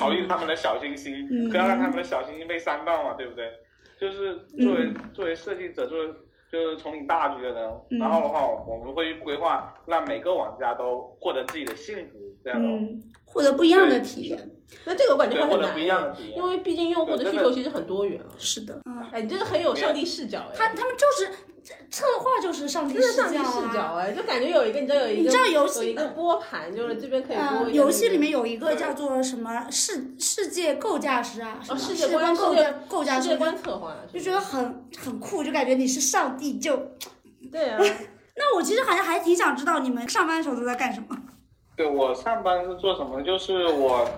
[0.00, 3.52] 考虑他们的小心心，不要让他们的小心心被伤到嘛，对不对？
[4.00, 6.14] 就是作为作为设计者，作为
[6.50, 12.18] 就是从你大局的人，然后的话，我们会规划让每个玩家都获得自己的幸福。
[12.50, 14.50] 嗯，获得不一样的体验，
[14.86, 18.32] 那这个我感觉会很难，因为毕竟用户的需求其实很多元啊。
[18.38, 18.80] 是的，
[19.12, 20.54] 哎，你这个很有上帝视角哎。
[20.54, 21.30] 他他们就是
[21.90, 27.68] 策划就是上帝视角，上帝视角哎，就感觉有一个你知道有一个你知道游戏有一个拨盘，就是这边可以播。
[27.70, 36.76] 游戏里面有一个叫做什么世世界构架师啊，什么世界观构架构架师，世界观策划，就觉得很很酷，就感觉你是上帝就。
[37.50, 37.78] 对啊，
[38.36, 41.16] 那我其实好像还挺想知道你们上班的时候都在干什么。
[41.76, 43.22] 对我上班是做什么？
[43.22, 44.08] 就是我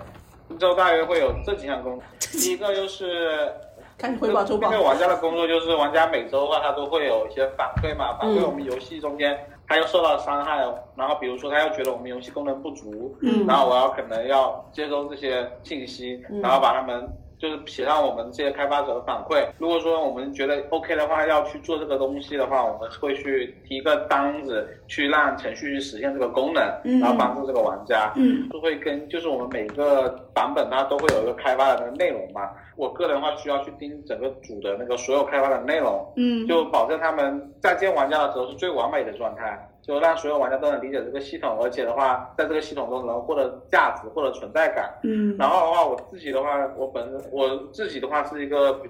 [0.49, 2.03] 一周大约会有这几项工作。
[2.33, 3.53] 第一个就是
[4.01, 4.73] 看汇报周报。
[4.73, 10.57] 因为玩家的工作就是玩家每周的话，他都会有一些反馈嘛，反馈我们游戏中间他又受到伤害，
[10.97, 17.07] 然后比如说他又觉得我们游戏功能不足，嗯，然后我要可能要接收这些信息，然后把他们。
[17.41, 19.47] 就是写上我们这些开发者的反馈。
[19.59, 26.63] 如果说我们觉得 OK 的话，要去做这个东西的话，我们会去提一个单子，去让程序去实现这个功能，
[27.01, 28.13] 然后帮助这个玩家。
[28.17, 32.51] 嗯，就会跟就是我们每个版本它都会有一个开发的那个内容嘛。
[32.77, 39.70] 我个人的话需要去盯整个组的那个所有开发的内容，嗯，就保证他们在见玩家的时候是最完美的状态。
[39.83, 44.93] 就让所有玩家都能理解这个系统，而且的话，在这个系统中能获得价值，获得存在感。
[45.03, 48.81] 嗯，然后的话，我自己的话，我本身我自己的话是一个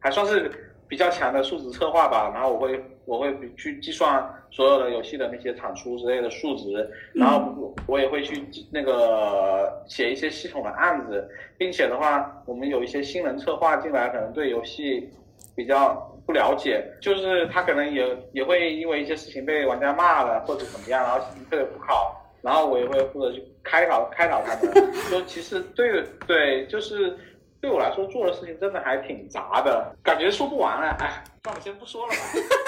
[0.00, 0.50] 还算是
[0.88, 2.30] 比较强的数值策划吧。
[2.32, 15.10] 然后我会我会去计算所有的游戏的那些产出之类的数值，然后我我也会去那个写一些系统的案子，并且的话，我们有一些新人策划进来，可能对游戏
[15.54, 22.22] 比较不了解，就是他可能也也会因为一些事情被玩家骂了或者怎么样，然后心情特别不好。
[22.42, 27.16] 然后我也会负责去开导开导他们， 说其实对对，就是
[27.62, 30.94] 对我来说做的事情真的还挺杂的，感觉说不完了。
[31.00, 32.18] 哎，算了，先不说了吧。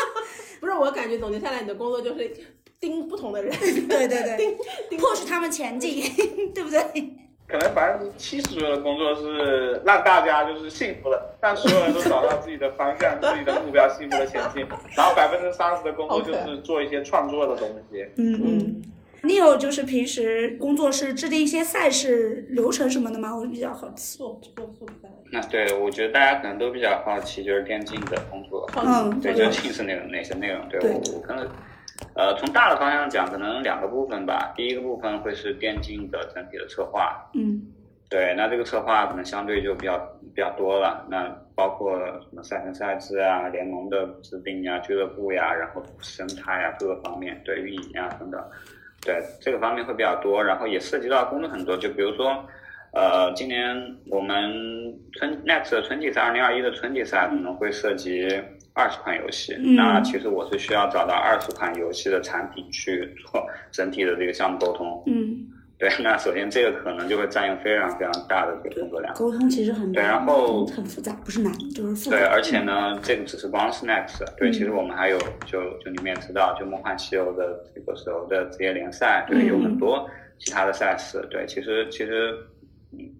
[0.58, 2.34] 不是，我感觉总结下来，你的工作就是
[2.80, 4.56] 盯不同的人，对对对，盯
[4.88, 6.02] 盯迫使他们前进，
[6.54, 6.80] 对不对？
[7.50, 14.64] 可能百分之七十左右的工作是让大家就是幸福了，让所有人都找到自己的方向、自己的目标，幸福的前进。
[14.96, 18.06] 然后百分之三十的工作就是做一些创作的东西。
[18.16, 18.82] 嗯嗯。
[19.22, 23.36] 你有就是平时工作是制定一些赛事流程什么的吗？
[23.36, 24.16] 我比较好奇。
[24.16, 25.08] 做做做比赛。
[25.30, 28.66] 那对，我觉得大家可能都比较好奇，就是电竞的工作。
[28.76, 30.66] 嗯，对，就竞是那种那些内容？
[30.70, 31.46] 对我我可能，
[32.14, 34.52] 呃，从大的方向讲，可能两个部分吧。
[34.56, 37.30] 第一个部分会是电竞的整体的策划。
[37.34, 37.62] 嗯。
[38.08, 39.96] 对，那这个策划可能相对就比较
[40.34, 41.06] 比较多了。
[41.08, 48.44] 那包括什么赛程赛制啊、联盟的制定啊、俱乐部呀，然后生态呀各个方面，对运营啊等等。
[49.02, 52.44] 对这个方面会比较多，然后也涉及到工作很多，就比如说，
[52.92, 54.50] 呃，今年我们
[55.12, 58.28] 春 next 的春季赛，二零二一的春季赛可能会涉及
[58.72, 65.02] 二十款游戏，那其实我是需要找到二十款游戏的产品去做整体的这个项目沟通。
[65.06, 65.46] 嗯。
[65.78, 69.14] 对， 那首先这个可能就会占用非常非常大的这个工作量。
[69.14, 72.18] 沟通其实很对，然后很复杂，不是难，就是复杂。
[72.18, 80.06] 对，而且呢，这个只是光是 Next，对，其实我们还有就就你们也知道，就梦幻西游的这个时候的职业联赛，对，有很多
[80.38, 82.34] 其他的赛事，对，其实其实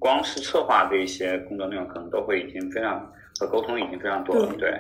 [0.01, 4.75] 光是策划这一些工作内容，可能都会已经非常和沟通已经非常多了，对。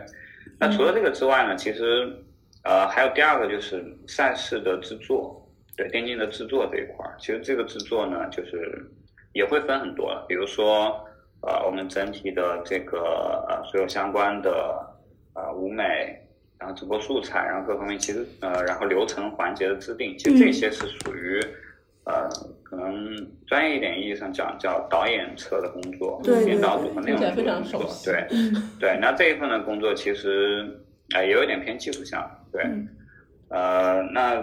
[0.59, 2.13] 那除了这个之外呢，其实
[2.65, 5.37] 呃还有第二个就是赛事的制作。
[5.77, 8.85] 对电竞的制作这一块儿，其实这个制作呢，就是
[9.33, 10.27] 也会分很多了。
[10.29, 11.03] 比如说，
[11.41, 14.51] 呃，我们整体的这个呃所有相关的
[15.33, 16.21] 呃舞美，
[16.59, 21.41] 然后直播素材，然后各方面，其实呃，然后流程环节的制定，其实这些是属于
[22.05, 22.29] 呃
[22.71, 23.15] 可能
[23.49, 27.91] 专业一点意义上讲叫导演侧的工作，编导组和内容组的工作。
[28.05, 28.25] 对
[28.79, 30.81] 对，那这一份的工作其实
[31.15, 32.65] 啊也有点偏技术项，对，
[33.49, 34.43] 呃那。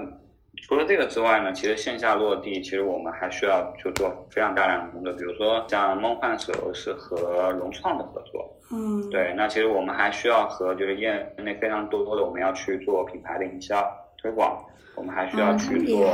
[0.63, 13.87] 除了这个之外呢，其实线下落地，其实我们还需要就做非常大量的工作，比如说像梦幻手游是和融创的合作，嗯，对，那其实我们还需要和就是业内非常多的，我们要去做品牌的营销
[14.17, 14.63] 推广，
[14.95, 16.05] 我们还需要去做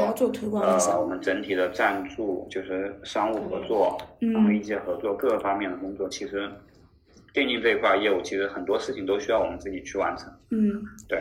[0.61, 6.49] 呃我们整体的赞助，就是商务合作，然后一些合作各个方面的工作，其实
[7.33, 11.19] 电竞这一块业务其实很多事情都需要我们自己去完成，嗯，对。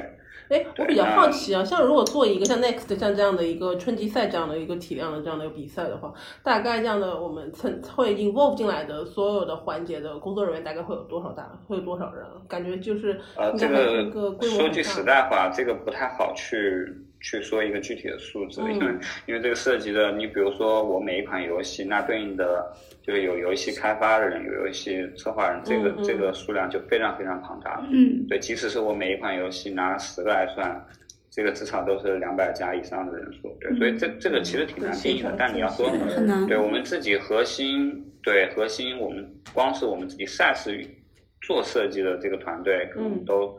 [0.52, 6.12] 哎，我比较好奇啊，像如果做一个像 Next 像这样的一个春季赛这样的一个体量的这样的一个比赛的话，
[6.42, 11.50] 大概这样的我们曾会 involve 进来的所有的环节的工作人员大概会有多少大？
[11.66, 12.26] 会有多少人？
[12.46, 16.86] 感觉就是呃，这个说句实在话，这个不太好去
[17.22, 18.94] 去说一个具体的数字，因为
[19.26, 27.86] 因为这个涉及的，你比如说我每一款游戏，那对应的就是有游戏开发的人，有游戏策划人，这个这个数量就非常非常庞大了。
[27.92, 30.84] 嗯，对，即使是我每一款游戏拿十个来算，
[31.30, 33.56] 这个至少都是两百加以上的人数。
[33.60, 35.32] 对，所以这这个其实挺难定义的。
[35.38, 35.88] 但你要说，
[36.48, 40.84] 对我们自己核心，对核心，我们光是我们自己赛事
[41.40, 43.56] 做设计的这个团队，可能都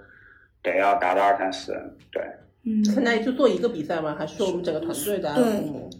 [0.61, 1.95] 得要达到二三十人。
[2.11, 2.21] 对。
[2.65, 4.15] 嗯，那就做一个比赛吗？
[4.17, 5.33] 还是说我们整个团队的？
[5.35, 5.91] 对，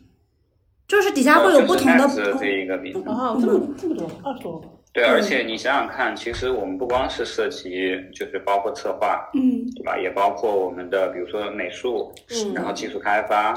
[0.87, 2.07] 就是底下会有不同的。
[2.39, 4.67] 这一个比赛哦，这么这么多，二十多个。
[4.93, 9.97] 对，而且你想想看，其实我们不光是涉及，就是包括策划，嗯，对吧？
[9.97, 13.53] 也包括我们的，比如说美术，嗯，然后技术开发，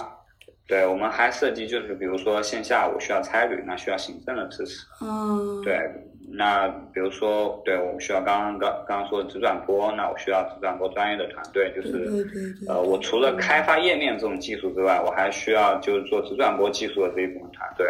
[0.66, 5.78] 对，我们还涉及就是比如说线下我需要差旅，那需要行政的支持，嗯，对。
[6.36, 12.26] 那比如说，对我们需要刚刚刚刚刚说的直转播，那我需要直转播专业的团队，就是
[12.68, 17.86] 呃，我除了开发页面这种技术之外，我还需要就是做直转播技术的这一部分团队，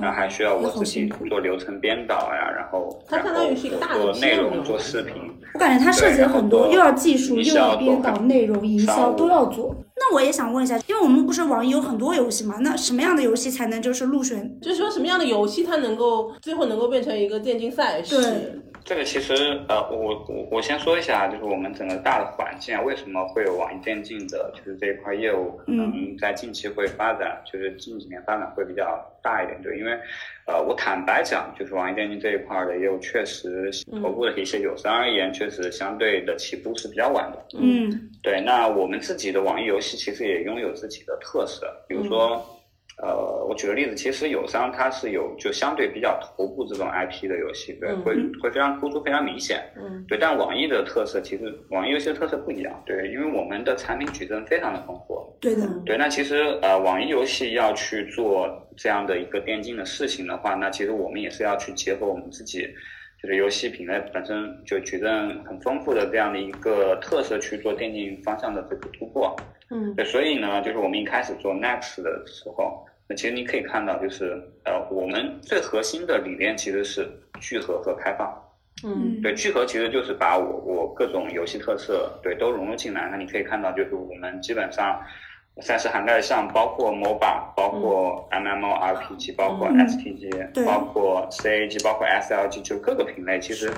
[0.00, 3.32] 那还需要我自己做流程编导呀，然后然后
[3.94, 5.14] 做内容做视频。
[5.54, 9.74] 我感觉它涉及了很多，又要技术，又要编导、内容、营销都要做。
[9.96, 12.56] 那我也想问一下，因为我们不是网易有很多游戏嘛？
[12.60, 14.58] 那什么样的游戏才能就是入选？
[14.60, 18.20] 就是说什么样的游戏它能够最后能够变成一个电竞赛事？
[18.20, 19.34] 对，这个其实
[19.68, 29.92] 呃，我我我先说一下，就是我们整个大的环境啊，为什么会有网易电竞的，就是这一块业务可能在近期会发展，就是近几年发展会比较大一点，对，因为
[30.46, 33.70] 呃，我坦白讲，就是网易电竞这一块的业务确实
[34.02, 37.38] 头部的一些友商而言，确实相对的起步是比较晚的。
[37.58, 42.44] 嗯，对，那我们自己的网易游戏其实也拥有自己的特色，比如说。
[43.02, 50.16] 呃，我举个例子，其实友商它是有就相对比较头部这种 IP 的游戏，对，会会非常突出，非常明显，嗯，对。
[50.16, 55.98] 但网易的特色其实网易游戏的特色不一样，对，因为我们的产品矩阵非常的丰富，对的，对。
[55.98, 62.60] 那其实呃，网易游戏要去做这样的一个电竞的事情的话，那其实我们也是要去结合我们自己
[63.20, 69.34] 就是游戏品类本身就矩阵很丰富的这样的一个特色去做电竞方向的这个突破，
[69.70, 70.04] 嗯，对。
[70.04, 72.86] 所以呢，就是我们一开始做 Next 的时候。
[73.16, 77.08] 其实你可以看到，就是呃，我们最核心的理念其实是
[77.40, 78.32] 聚合和开放。
[78.84, 83.08] 嗯，对，聚合其实就是把我我各种游戏特色对都融入进来。
[83.10, 85.00] 那你可以看到，就是我们基本上
[85.60, 93.70] 赛事涵盖项包括 MOBA，包括 MMORPG，包括 STG，包括 CAG，包括 SLG，就各个品类其实。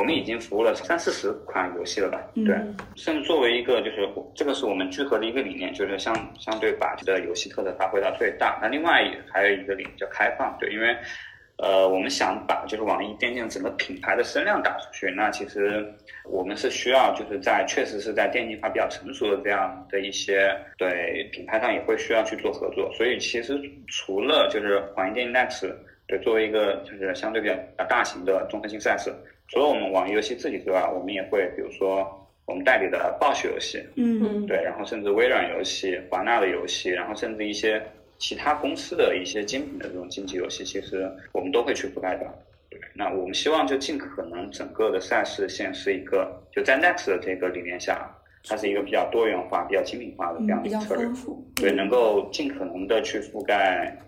[0.00, 2.18] 我们已经服务了三四十款游戏了吧？
[2.34, 2.56] 对，
[2.96, 8.58] 甚至作为一个就是这个是我们聚合的一个理念，就是相相对把这个游戏特色发挥到最大。
[8.62, 10.96] 那另外还有一个理念叫开放，对，因为
[11.58, 15.86] 呃我们想把就是网易电竞整个品牌的声量打出去，那其实
[16.24, 22.90] 我们是需要就是在确实是在电竞化比较成熟的这样的一些对品牌上也会需要去做合作。
[22.94, 25.70] 所以其实除了就是网易电竞 Next
[26.06, 29.12] 对作为一个就是相对比较大型的综合性赛事。
[29.50, 37.82] 除了我们网易游戏自己之外，我们也会，比如说我们代理的暴雪游戏，嗯，对，然后甚至微软游戏、华纳的游戏，然后甚至一些
[38.16, 42.24] 其他公司的一些精品的这种竞技游戏，其实我们都会去覆盖的。
[42.70, 48.08] 对，那我们希望就尽可能整个的赛事线是一个，就在 Next 的这个理念下，
[48.44, 51.08] 它是一个比较多元化、比较精品化的这样的一个策略，
[51.56, 53.98] 对，能够尽可能的去覆盖。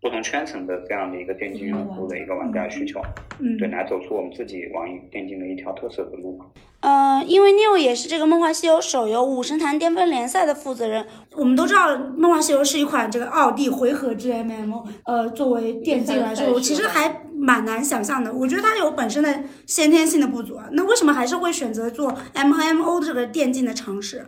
[0.00, 3.00] 不同圈层的这样的一个电竞用户的一个玩家需求，
[3.40, 6.40] 嗯，对，来走出我们自己网易电竞的一条特色的路。
[6.80, 11.04] 呃，因为 New 也是这个《梦幻西游》手游武神坛巅峰联赛的负责人。
[11.34, 18.32] 我们都知道，《梦幻西游》是一款这个二 D 回合制 MMO，呃，作为电竞来说，我其实还蛮难想象的。
[18.32, 24.26] 我觉得它有本身的先天性的不足啊，那为什么还是会选择做 MMO 这个电竞的尝试？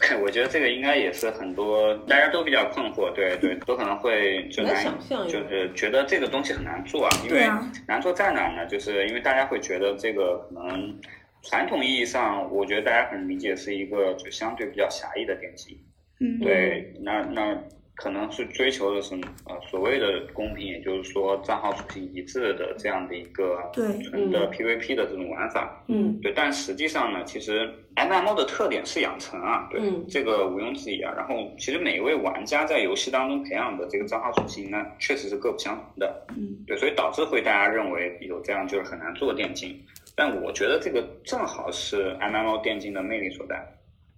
[0.22, 4.84] 我觉得这个应该也是很多大家都比较困惑，对对，都可能会 就难，
[5.28, 7.10] 就是觉得这个东西很难做啊。
[7.24, 7.46] 因为
[7.86, 8.66] 难做在哪呢？
[8.66, 10.98] 就是因为大家会觉得这个可能
[11.42, 15.78] 传统意义上，我觉得大家可能理解是一个就相对比较狭义的电机。
[16.20, 17.58] 嗯，对，那那。
[17.98, 25.84] 可能是追求的是呃所谓的公平，也就是说账号属性一致的这样的一个纯的 PVP 的这种玩法。
[25.88, 26.32] 嗯，对。
[26.32, 31.12] 但实际上呢，其实 MMO 的特点是养成啊，对，这个毋庸置疑啊。
[31.16, 36.26] 然后其实每一位玩家在游戏当中培养的这个账号属性呢，确实是各不相同的。
[36.36, 39.76] 嗯，对，所以导致会大家认为有这样就是很难做电竞。
[40.14, 43.60] 但我觉得这个正好是 MMO 电竞的魅力所在。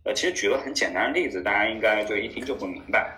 [0.05, 3.15] 呃，其实举个很简单的例子，大家应该就一听就会明白。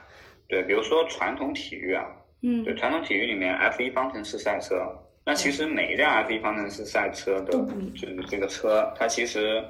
[0.53, 2.05] 对，比如说传统体育啊，
[2.43, 4.87] 嗯，对，传统体育里面 F 一方程式赛车，
[5.25, 7.53] 那其实每一辆 F 一方程式赛车的，
[7.97, 9.65] 就是这个车，它其实，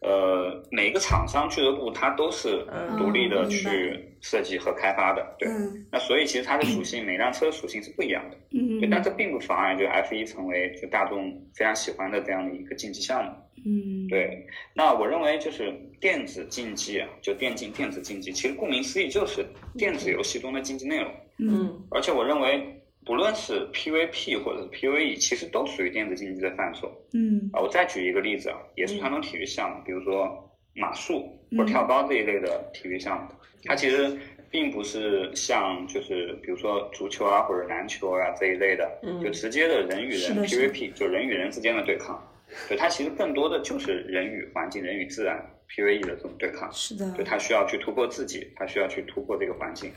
[0.00, 2.64] 呃，每个厂商俱乐部它都是
[2.96, 5.48] 独立的去设计和开发的，对，
[5.90, 13.32] 那所以其实它的 属性，每辆车的属性是不一样的，嗯，对，但这并不妨碍就 F 一成为就大众非常喜欢的这样的一个竞技项目。
[13.66, 19.44] 嗯，对，那我认为就是电子竞技啊，就电竞电子竞技，其实顾名思义就是
[19.76, 21.12] 电子游戏中的竞技内容。
[21.40, 22.77] 嗯，而且我认为
[23.08, 26.92] 不论是 PVP 或者是 PVE，其实都属于电子竞技的范畴。
[27.14, 30.28] 嗯，啊，我再举一个例子啊，也是传统体育项目，比如说
[30.74, 34.14] 马术或者跳高这一类的体育项目，它其实
[34.50, 42.22] 并不是像就是比如说足球啊或者篮球啊这一类的，就直接的人与人 PVP，就人与人之间的对抗。
[42.68, 46.70] 对它其实更多的就是人与环境、人与自然 PVE 的这种对抗。
[46.72, 47.10] 是的。
[47.12, 49.90] 对它需要去突破自己，它需要去突破这个环境。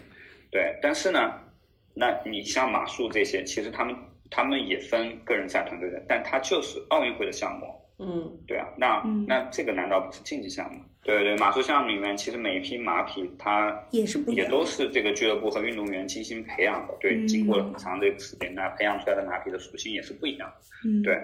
[0.49, 1.33] 对，但是呢，
[1.93, 3.95] 那你像马术这些，其实他们
[4.29, 7.65] 他们也分个人赛、团队的，但它就是奥运会的项目。
[7.99, 8.31] 嗯。
[8.47, 10.79] 对啊，那那这个难道不是竞技项目？
[11.03, 16.95] 对对，马术项目里面，其实每一匹马匹它也是不也都是这个俱乐部和运动员精心培养的。
[16.99, 20.55] 对，经过了很长的一个时间，那培养出来的马匹的属性也是不一样的。
[20.89, 21.01] 嗯。
[21.01, 21.17] 对，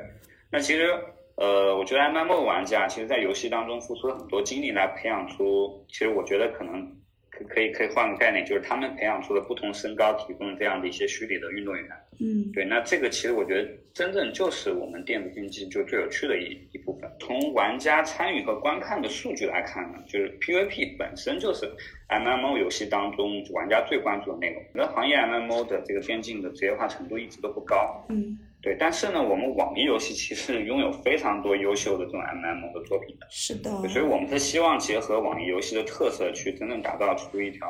[0.52, 0.94] 那其实。
[1.40, 6.97] 呃，我觉得 MMO 玩家其实，在游戏当中付出了很多精力来培养出，其实我觉得可能
[7.38, 11.86] 可可以可以换个概念，就是他们培养出了不同身高体重这样的一些虚拟的运动员。
[12.20, 17.08] 嗯，对，那这个其实我觉得真正就是我们电子竞技就最有趣的一一部分。
[17.20, 21.70] 从玩家参与和观看的数据来看呢，就是 PVP 本身就是
[22.10, 24.64] MMO 游戏当中玩家最关注的内容。
[24.74, 28.04] 那行业 MMO 的这个边境的职业化程度一直都不高。
[28.10, 33.28] 嗯，对，但是呢，我们网易游戏其实拥有非常多优秀的这种 MMO 的作品的。
[33.30, 33.70] 是的。
[33.88, 37.68] 所以我们是希望结合网易游戏的特色，去真正打造出一条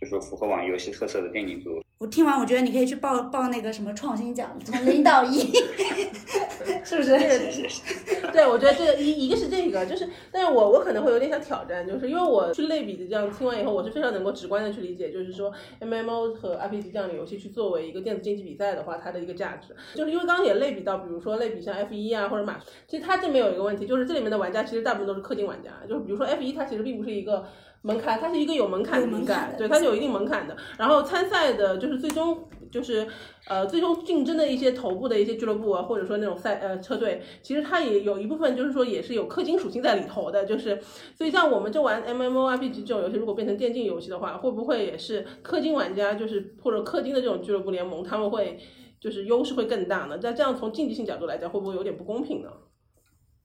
[0.00, 1.82] 就是符合网易游戏特色的电竞之路。
[2.02, 5.52] 我听完，我觉得你可以去报报那个什么创新奖，从零到一，
[6.82, 7.16] 是不是？
[8.32, 27.46] 对，我觉得这个一一个是这个，就是，但是我我可能会有点想挑战，就是因为我去类比的这样听完以后，我是非常能够直观的去理解，就是说 M M O 和 R P G 这样的游戏去作为一个电子竞技比赛的话，它的一个价值，就是因为刚刚也类比到，比如说类比像 F 一啊或者马，其实它这里面有一个问题，就是这里面的玩家其实大部分都是氪金玩家，就是比如说 F 一它其实并不是一个。
[27.82, 30.56] 门槛，它是一个有门槛的比赛，对，它是有一定门槛的。
[30.78, 33.06] 然后参赛的，就是最终就是
[33.48, 40.44] 呃，最终竞争的一些头部的一些俱乐部啊，或者说那种赛呃车队，其实它也有一部分就是说也是有氪金属性在里头的。
[40.44, 40.80] 就是
[41.16, 48.60] 所以像我们这玩 M M O R P G 这种游戏，如果变成电竞游戏的话，会不会也是氪金玩家就是或者氪金的这种俱乐部联盟，他们会
[49.00, 50.16] 就是优势会更大呢？
[50.22, 52.48] 那这样从竞技性角度来讲，会不会有点不公平呢？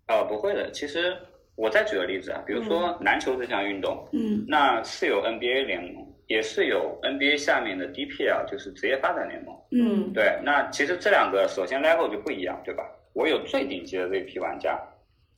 [0.06, 1.18] 啊，不会的，其实。
[1.58, 12.84] 我再举个例子啊，比如说篮球这项运动，嗯，那是有 NBA 联盟，也是有 NBA 下面的 DPL，就是职业发展联盟，嗯，对，那其实这两个首先 level 就不一样，对吧？
[13.14, 14.80] 我有最顶级的这批玩家，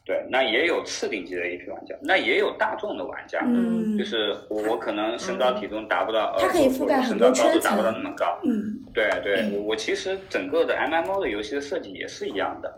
[0.05, 12.69] 对，那也有次顶级的一批玩家，那也有大众的玩家，嗯，就是我我可能身高体重达不到，它可以覆盖很多圈层，达不到那么高，嗯，对对，我我其实整个的 MMO 的游戏的设计也是一样的。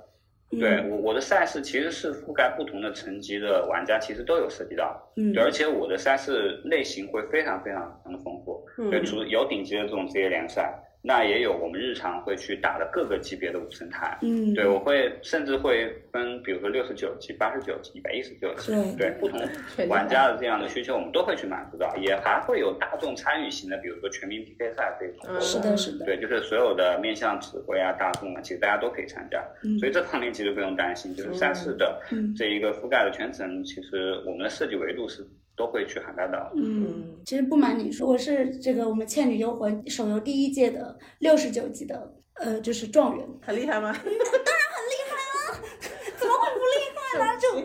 [0.59, 5.01] 对我我的赛事其实是覆盖不同的层级的玩家，其实都有涉及到。
[5.15, 8.65] 嗯，对，而且我的赛事类型会非常非常的丰富。
[8.77, 10.77] 嗯，对，除有顶级的这种职业联赛。
[11.03, 19.39] 那也有我们日常会去打的各个级别的五生态，嗯，对我会甚至会分，比如说六十九级、八十九级、一百一十九级，对不同
[19.87, 29.79] 玩家的这样的需求，我们都会去满足到，也还会有大众参与型的，比如说全民 PK 赛这种，是的，是的，对，就是所有的面向指挥啊、大众啊，其实大家都可以参加，嗯。
[29.79, 31.99] 所以这方面其实不用担心，就是赛事的
[32.37, 35.25] 这一个覆盖的全程，其实我们的设计维度是。
[35.61, 36.51] 都会去海南岛。
[36.55, 43.93] 嗯，其实不瞒你说，我是这个我们《倩女幽魂》手游第一届的六十九级的，呃，就是状元，很厉害吗？
[43.93, 44.95] 当然很厉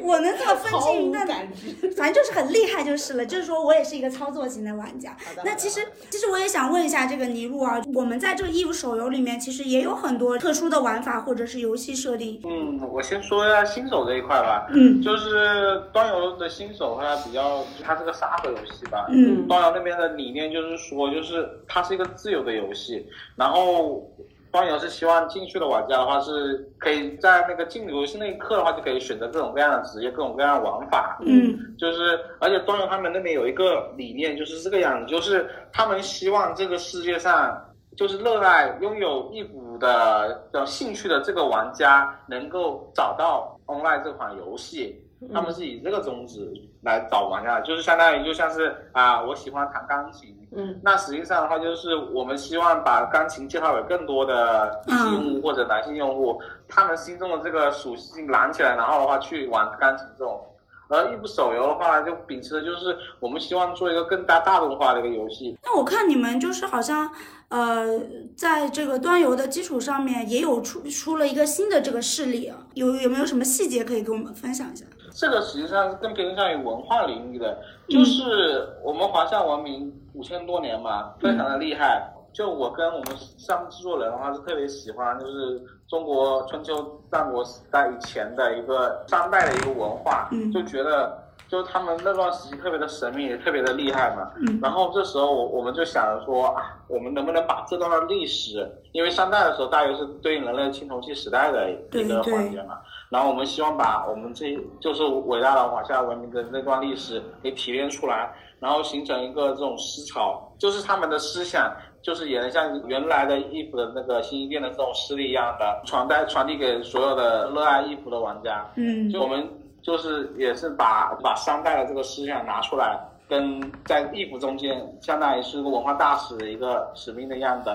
[0.03, 1.26] 我能这么分清云淡，
[1.97, 3.24] 反正就是很厉害就是了。
[3.24, 5.16] 就是说我也是一个操作型的玩家。
[5.45, 5.80] 那其实，
[6.11, 12.41] 其实我也想问一下这个尼禄啊，我们在这个义乌手游里面，其实也有很多特殊的玩法或者是游戏设定。
[12.45, 14.66] 嗯，我先说一下新手这一块吧。
[14.70, 19.07] 嗯，就是端游的新手它比较，它是个沙盒游戏吧。
[19.11, 23.07] 嗯，端游那边的理念就是说，就是它是一个自由的游戏，
[23.37, 24.03] 然后。
[24.51, 31.19] 端游是希望进去的玩家的话，是可以在那个进游戏那一刻的话，就可以选择各种各样的职业、各种各样的玩法。
[31.27, 37.57] 嗯，就是而且端游他们那边有一个理念，就是这个样子，就是他们希望这个世界上，
[37.97, 45.03] 就是热爱拥有一股的有兴趣的这个玩家，能够找到 online 这款游戏。
[45.33, 46.53] 他们是以这个宗旨
[46.83, 50.37] 来找玩家，就是相当于就像是啊，我喜欢弹钢琴。
[50.55, 60.41] 嗯，那实际上的话，就是我们希望把钢琴介绍给更多的女性用户或者男性用户，他们心中的这个属性燃起来，然后的话去玩钢琴这种。
[60.89, 65.59] 而一部手游的话，就秉持的就是我们希望做一个更大大众化的一个游戏。
[65.64, 67.11] 那我看你们就是好像，
[67.49, 68.01] 呃，
[68.37, 74.87] 在这个端游的基础上面，也有出出了一个新的这个势力啊，有有没有什么细节可以跟我们分享一下？
[75.17, 77.59] 这个实际上是更偏向于文化领域的，
[77.89, 82.12] 就是我们华夏文明五千多年嘛，非常的厉害。
[82.35, 85.59] 就我跟我们项目制作人的话，是特别喜欢，就是
[85.89, 91.17] 中国春秋战国时代以前的一个商代的一个文化，就觉得
[91.49, 94.31] 就他们那段时期特别的神秘，也特别的厉害嘛。
[94.61, 102.81] 然后这时候我我们就想着说啊，我们能不能把这段的历史，因为商代的时候大约是对应人类青铜器时代的一个环节嘛。
[103.09, 108.29] 然后我们希望把我们这就是伟大的华夏文明的那段历史给提炼出来，
[108.59, 118.67] 然后形成一个这种思潮，就是他们的思想，就是也能像原来的衣服的那个新一店的这种势力一样的传代传递给所有的热爱衣服的玩家。
[118.75, 119.49] 嗯，就我们
[119.83, 122.99] 就是也是把把商代的这个思想拿出来，
[123.29, 127.71] 跟在衣服中间，相当于是个文化大使的一个使命的样子，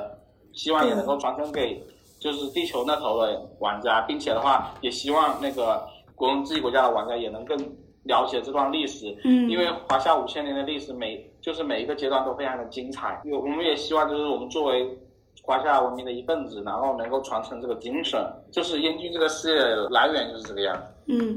[0.52, 1.82] 希望也能够传承给。
[2.22, 5.84] 就是地球那头的玩家，并且的话，也希望那个
[6.16, 7.58] 我们自己国家的玩家也能更
[8.04, 9.18] 了解这段历史。
[9.24, 13.20] 嗯，因为华夏五千年的历史，每就是每一个阶段都非常的精彩。
[13.26, 14.96] 有我们也希望就是我们作为
[15.42, 20.94] 华夏文明的一份子，然后能够传承这个精神，就是燕君这个事业来源就是这个样子。
[21.08, 21.36] 嗯。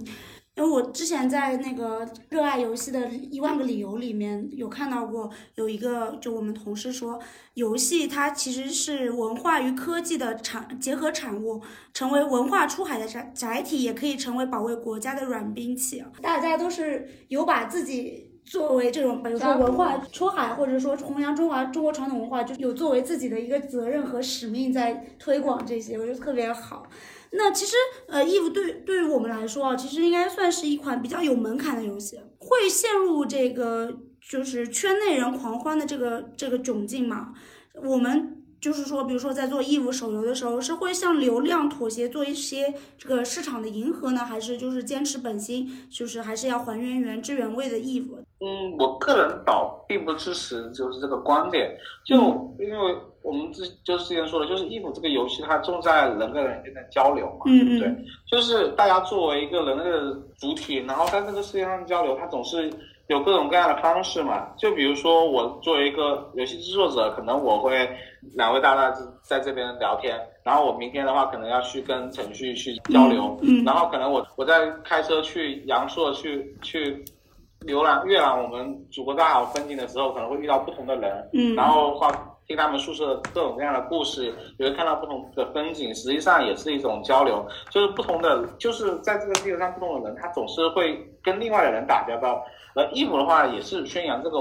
[0.56, 7.18] 因为我之前在那个热爱游戏的一万个理由里面有看到过，有一个就我们同事说，
[7.54, 11.60] 游戏它其实是文化与科技的产结合产物，
[11.92, 16.04] 成为文化出海的载载体，也可以成为保卫国家的软兵器。
[16.22, 26.86] 大家都是有把自己作为这种，比如说文化出海，或者说弘扬中华中国传统文化，就有作为自己的一个责任和使命在推广这些，我觉得特别好。
[27.36, 27.74] 那其实，
[28.06, 37.32] 呃，Eve 对对于我们来说啊，其实应该算是一款比较有门槛的游戏，会陷入这个就是圈内人狂欢的这个这个窘境嘛？
[37.82, 48.14] 我们就是说，比如说在做 Eve 手游的时候，是会向流量妥协，做一些这个市场的迎合呢，还是就是坚持本心，就是还是要还原原汁原味的 Eve？
[48.40, 51.76] 嗯，我个人倒并不支持就是这个观点，
[52.06, 52.16] 就
[52.60, 52.96] 因为。
[53.24, 58.04] 我们之就是之前说的，就是《衣服》这个游戏，它重在人跟人之间的交流嘛，对不对？
[58.30, 62.70] 就是大家作为一个人类的主体，然后在这个世界上交流，它总是
[63.06, 64.50] 有各种各样的方式嘛。
[64.58, 67.88] 就比如说，我作为一个游戏制作者，可能我会
[68.34, 77.02] 两位大大在这边聊天，然后我明天的话，可能要去跟程序去交流，然后可能我我在开车去阳朔去去
[77.62, 82.12] 浏览阅览我们祖国大好风景的时候，可能会遇到不同的人，然后话。
[82.46, 87.46] 听他们诉说各种各样的故事，也会看到不同的风景，实际上也是一种交流。
[87.70, 92.44] 就是不同的，就是在这个地球上不同的人，他总是会跟另外的人打交道。
[92.74, 94.38] 而 EVE 的话，也是宣扬这个，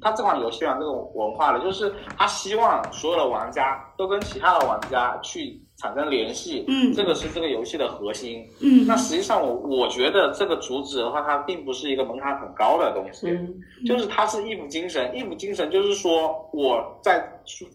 [0.00, 5.60] 他这款游戏啊这种文化的，就是他希望所有的玩家都跟其他的玩家去。
[5.80, 13.54] 产生联系，嗯，这个是这个游戏的核心，嗯，那实际上我我觉得这个主旨的话，它并不是一个门槛很高的东西，嗯，
[13.86, 17.26] 就是它是义务精神，义务精神就是说我在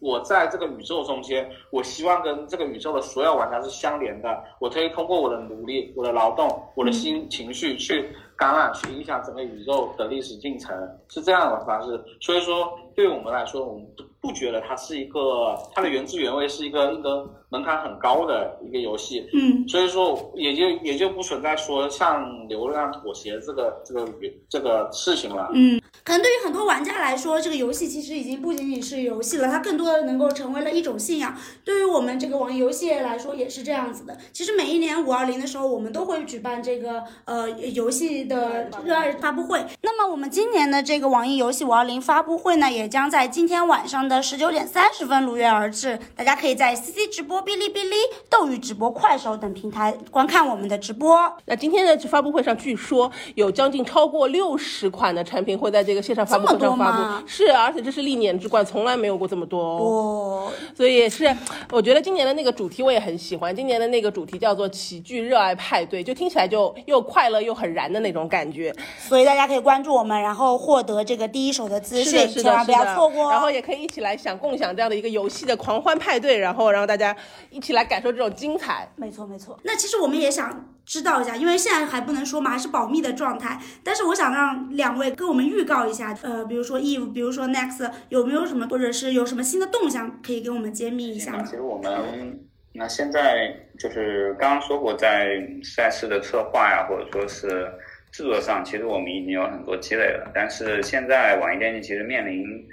[0.01, 10.77] 我在这个宇宙中间，我希望跟这个宇宙的所有玩家是相连的，我可以通过我的努力、我的劳动、我的心情绪去感染、去影响整个宇宙的历史进程，
[11.09, 11.99] 是这样的方式。
[12.21, 13.87] 所以说，对于我们来说，我们
[14.21, 17.27] 不觉得它是一个它的原汁原味，是一个一个。
[17.49, 24.07] 门槛很高的一个游戏，嗯，所以说也就也就不存在说向流量妥协这个这个
[24.49, 31.35] 这个事情了，嗯，可能对于很多玩家来说，这个游戏其实已经不仅仅是游戏了，它更多的能够成为了一种信仰。
[31.63, 34.17] 对于我们这个网易游戏来说也是这样子的。
[34.33, 39.63] 其实每一年五二零的时候，我们都会举办这个呃游戏的热爱发布会。
[39.81, 47.44] 那么我们今年的这个网易游戏五二零发布会呢，也将在今天晚上的十九点三十分如约而至，大家可以在 CC 直播。
[47.45, 47.95] 哔哩哔哩、
[48.27, 51.31] 斗鱼直播、快手等平台观看我们的直播。
[51.45, 57.27] 那今天的发布会上，据说有将近超过六十款的产品会在这个线上发布会上发布。
[57.27, 60.51] 是，而且这是历年之冠，从来没有过这么多哦。
[60.75, 61.33] 所以是，
[61.71, 63.55] 我觉得今年的那个主题我也很喜欢。
[63.55, 68.73] 今年的那个主题叫做“齐聚热爱派对”，就听起来就又快乐又很燃的那种感觉。
[68.99, 73.29] 所以大家可以关注我们，然后获得这个第一手的资讯，千万不要错过。
[73.29, 77.15] 然后也可以一起来想共享这样的一个游戏的狂欢派对，然后然后大家
[77.51, 77.75] 一起。
[77.75, 79.59] 来感受这种精彩，没错没错。
[79.63, 83.59] 那其实我们也想知道一下，因为现在还不能说嘛，还是保密的状态。
[83.83, 91.41] 但是我想让两位跟我们预告一下，呃，比如说 Eve，比如说 Next，有没有什么，或者是有什么新的动向可以给我们揭秘一下？
[91.43, 92.39] 其实我们
[92.71, 97.69] 那现在就是刚刚说过，在赛事的策划呀，或者说是
[98.09, 100.31] 制作上，其实我们已经有很多积累了。
[100.33, 102.65] 但是现在网易电竞其实面临。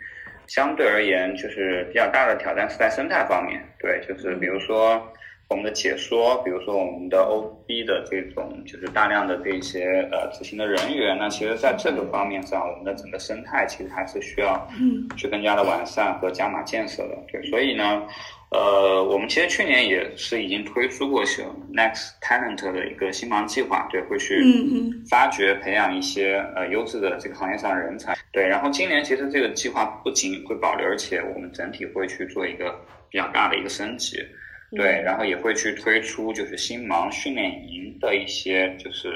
[0.47, 5.03] 相对而言，就是比较大的挑战是在生态方面，对，就是比如说
[5.49, 18.07] 我们的解说，比如说我们的 OB 的这种，就是大量的这些呃执行的人员，那其实在这个方面上，我们的整个生态其实还是需要嗯去更加的完善和加码建设的，对，所以呢。
[18.53, 24.45] 呃，我们其实去年也是已经推出过像 Next Talent 的一个星芒计划，对，会去
[25.09, 28.47] 发掘培养一些呃优质的这个行业上的人才，对。
[28.47, 32.79] 然后今年其实这个计划不仅会保留，而且我们整体会去做一个
[33.09, 34.19] 比较大的一个升级，
[34.77, 35.01] 对。
[35.03, 39.09] 然后也会去推出就是新芒训练营的一些就是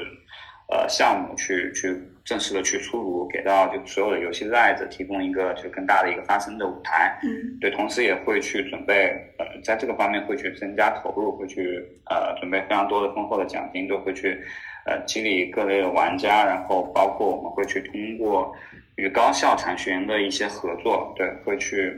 [0.69, 1.97] 呃项目去去。
[2.27, 7.17] 正式的去出炉，给到就所有的游戏热爱者提供一个就更大的一个发声的舞台。
[7.23, 14.43] 嗯，对，同时也会去准备，呃，在这个方面会去增加投入，会去呃准备非常多的丰厚的奖金，都会去
[14.87, 18.53] 呃激励各类的玩家，然后包括我们会去通过
[18.97, 21.97] 与高校产学研的一些合作，对，会去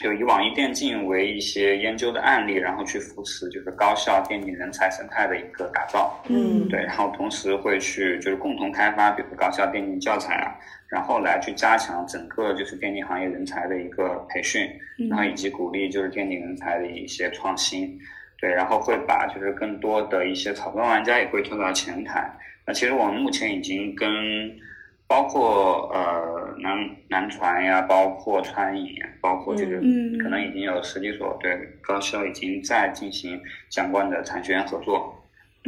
[0.00, 6.22] 就以网易电竞为一些研究的案例，然后去扶持就是高校电竞人才生态的一个打造。
[6.28, 10.54] 嗯对，然后同时会去就是共同开发，比如高校电竞教材啊，
[10.88, 17.98] 然后来去加强整个就是电竞行业人才的一个培训，嗯然后以及鼓励就是电竞人才的一些创新。
[18.40, 22.30] 对，然后会把就是更多的一些草根玩家也会推到前台。
[22.64, 24.08] 那其实我们目前已经跟
[25.08, 26.76] 包括呃南
[27.08, 33.40] 南传呀，包括餐饮呀，包括就是嗯可能已经有十几所对高校已经在进行
[33.70, 35.17] 相关的产学研合作。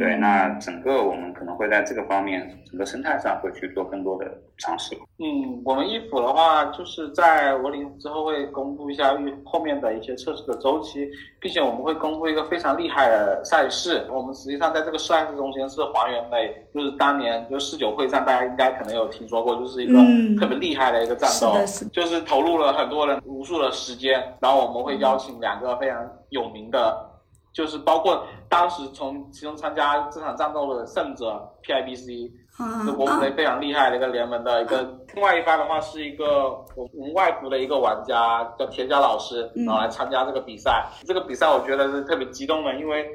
[0.01, 4.25] 对，那整个我们可能会在这个方面，整个生态上会去做更多的
[4.57, 4.95] 尝试。
[5.19, 11.07] 嗯，我们衣服的话，就是在我领之后会公布一下后面的一些测试的周期，
[11.39, 14.07] 并且我们会公布一个非常厉害的赛事。
[14.11, 27.10] 我们实际上在这个赛事中间是还原了，就是当年就四九会战，大家应该可能有听说过，就是一个嗯特别厉害的一个战斗，是是就是投入了很多人无数的时间，然后我们会邀请两个非常有名的。
[27.53, 34.81] 就是包括当时从其中参加这场战斗的胜者 PIBC，啊是国内非常厉害的一个联盟的一个。
[35.13, 40.85] 另外一方的话是一个我我们外服的一个玩家叫田佳老师，嗯然后来参加这个比赛。
[41.05, 43.05] 这个比赛我觉得是特别激动的，因为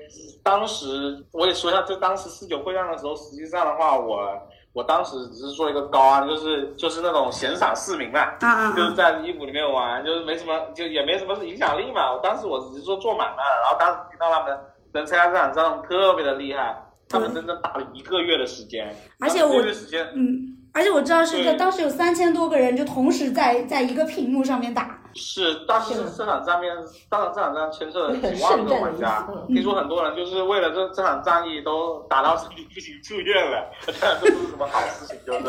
[0.43, 0.87] 当时
[1.33, 4.29] 我也说一下，就当时四九会战的时候，实际上的话我。
[4.77, 8.37] 我当时只是做一个高安，就是就是那种闲散市民嘛，
[8.77, 12.13] 就是在衣服里面玩，就是没什么，就也没什么影响力嘛。
[12.13, 14.55] 我当时我只是说做买卖，然后当时听到他们
[14.93, 16.77] 能参加这场仗特别的厉害，
[17.09, 25.01] 他们整整打了一个月的时间，而且我一个月时间，嗯，而且我知道是对当时有三千多个人就同时在在一个屏幕上面打。
[25.17, 26.77] 是，当时这场战面，
[27.09, 35.41] 当然这场战牵涉了几万个玩家，听说很多人就是为了这这场战役都打到身体不行住院了， 当然这不是什么好事情，就是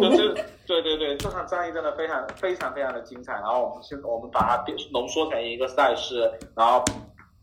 [0.00, 0.34] 就是
[0.66, 6.82] 对对对，这场战役真的非常非常非常的精彩，然后我们现我们把它变浓缩成一个赛事，然后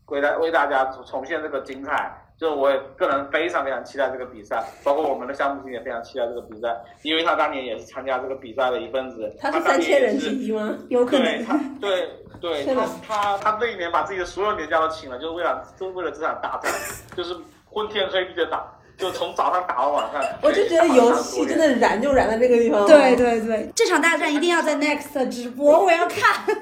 [0.06, 2.24] 为大为大家重现这个精彩。
[2.38, 6.68] 就我也个人非常非常期待这个比赛，包括我们的项目经理也非常期待这个比赛，
[7.02, 9.34] 因为他当年也是参加这个比赛的一份子。
[9.40, 10.78] 他是当年三千人也是之一吗？
[10.88, 12.08] 有可对他，对
[12.40, 16.72] 对他他他那一年把自己的所有年假都请了，就是为了就是为了这场大战，
[17.16, 17.34] 就是
[17.64, 18.64] 昏天黑地的打，
[18.96, 20.22] 就从早上打到晚上。
[20.40, 22.86] 我就觉得游戏真的燃就燃在这个地方。
[22.86, 26.44] 对对对，这场大战一定要在 Next 直播，我要看。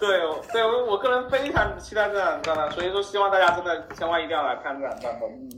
[0.00, 0.18] 对
[0.50, 5.26] 对，我我个人非常期待这场战斗，所以说希望大家真的千万一定要来看这场战斗。
[5.28, 5.48] 嗯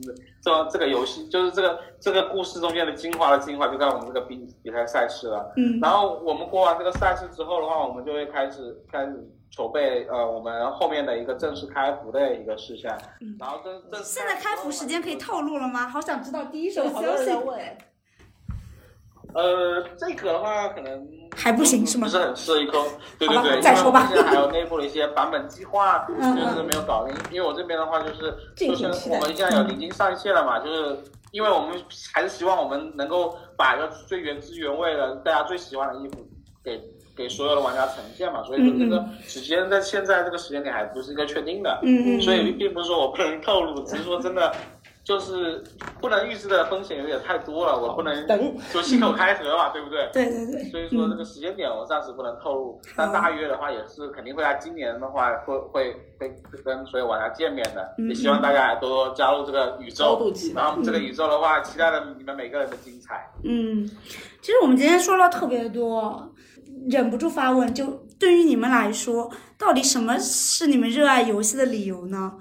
[0.45, 5.53] 这这个游戏就是这个这个故事中间的精华的精华，就在我们这个比比赛赛事了。
[5.57, 12.93] 嗯然后我们过完这个赛事之后的话，我们就会开始开始筹备呃我们后面的一个正式开服的一个事项。
[13.20, 15.88] 嗯然后正正现在开服时间可以透露了吗？
[15.88, 17.30] 好想知道第一手好消息。
[19.35, 22.85] 呃，这个的话可能还不行是吗不是很适合。
[23.18, 27.14] 对对对，再说吧现在还有内部的一些版本计划，嗯就是没有搞定。
[27.30, 30.99] 因为我这边的话就是，就是我们现在有已经上线了嘛，就是
[31.30, 31.80] 因为我们
[32.12, 36.26] 还是希望我们能够把一个最原汁原味的大家最喜欢的衣服
[36.64, 36.80] 给。
[37.14, 44.51] 给所有的玩家呈现嘛，所以说这个时间在现在这个时间点还不是一个确定的，嗯嗯所以并不是说我不能透露，只是说真的
[45.05, 45.62] 就是
[46.00, 50.09] 不能预知的风险有点太多了，我不能等就信口开河嘛，对不对？
[50.14, 56.32] 对对对，所以说这个时间点我暂时不能透露，但大约的话也是肯定会在今年的话会会会
[56.64, 63.28] 跟所有玩家见面的，嗯也希望大家多多加入这个宇宙然后这个宇宙的话，期待着你们每个人的精彩。
[63.44, 63.84] 嗯，
[64.40, 66.32] 其实我们今天说了特别多，
[66.88, 67.86] 忍不住发问，就
[68.20, 69.28] 对于你们来说，
[69.59, 72.34] 到底什么是你们热爱游戏的理由呢？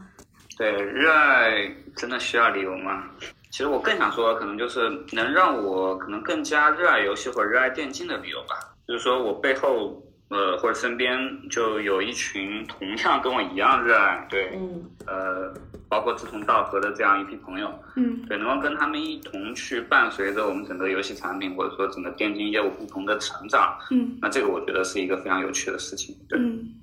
[0.57, 3.04] 对，热爱真的需要理由吗？
[3.50, 8.56] 其实我更想说，可能就是能让我可能更加热爱游戏或者热爱电竞的理由吧。
[8.88, 11.18] 就是说我背后呃或者身边
[11.50, 15.54] 就有一群同样跟我一样热爱，对，嗯，呃，
[15.89, 26.16] 包括志同道合的这样一批朋友，嗯对，能够跟他们一同去伴随着我们整个游戏产品或者说整个电竞业务不同的成长，嗯那这个我觉得是一个非常有趣的事情。
[26.30, 26.74] 对，嗯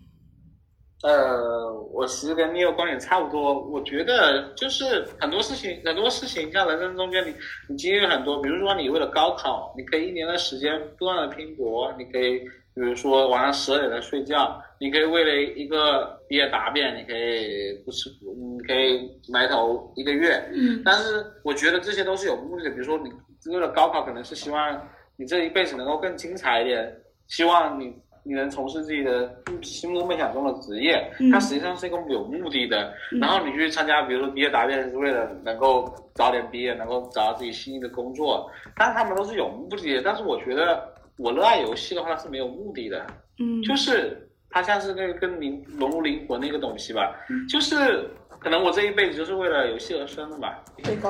[1.02, 3.60] 呃，我其实跟你有观点差不多。
[3.68, 7.32] 我觉得就是很多事情，很多事情，像人生中间你
[7.68, 12.40] 你经历了很多，比如说你为了高考，你可以一年的时间不断的拼搏，你可以
[12.74, 20.34] 比如说晚上十二点才睡觉，你可以为了一个毕业答辩，你可以不吃苦，你可以埋头一个月。
[20.52, 23.12] 嗯但是我觉得这些都是有目的的，比如说你
[23.52, 26.92] 为了高考，可能是希望你这一辈子能够更精彩一点，
[27.28, 27.94] 希望你
[28.28, 32.92] 你能从事自己的心中梦想中的职业，嗯它实际上是一个有目的的。
[33.10, 40.02] 嗯然后你去参加，比如说毕业答辩，是为了能够早点毕业，能够找到自己心仪的工作，但是他们都是有目的的。
[40.04, 43.06] 但是我觉得我热爱游戏的话是没有目的的，
[43.40, 47.16] 嗯，就是它像是那个跟灵融入灵魂的一个东西吧，
[47.48, 50.62] 就是可能我这一辈子就是为了游戏而生的吧。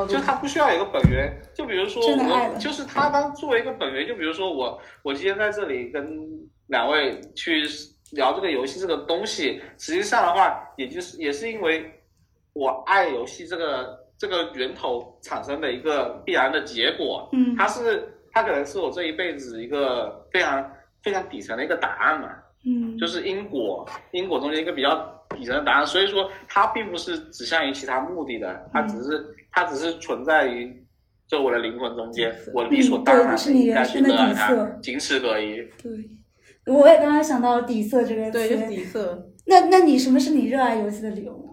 [0.09, 6.07] 就它不需要有一个本源，就比如说我，就是它当作为一个本源，就比如说我，我今天在这里跟
[6.69, 7.65] 两位去
[8.13, 11.93] 聊这个游戏这个东西，实际上的话，也就是也是因为
[12.55, 17.29] 我爱游戏这个这个源头产生的一个必然的结果。
[17.33, 22.31] 嗯，它是它可能是我这一辈子一个非常非常底层的一个答案嘛。
[22.67, 24.97] 嗯，就是因果因果中间一个比较
[25.37, 30.75] 底层的答案，所以说它并不是指向于其他目的的，它只是它只是存在于
[31.29, 35.57] 就我的灵魂中间，我理所当然应该去热爱它，仅此而已。
[35.83, 35.93] 对。
[36.69, 39.31] 我也刚刚想到底色这个词，对，就是底色。
[39.47, 41.48] 那那你什么是你热爱游戏的理由呢？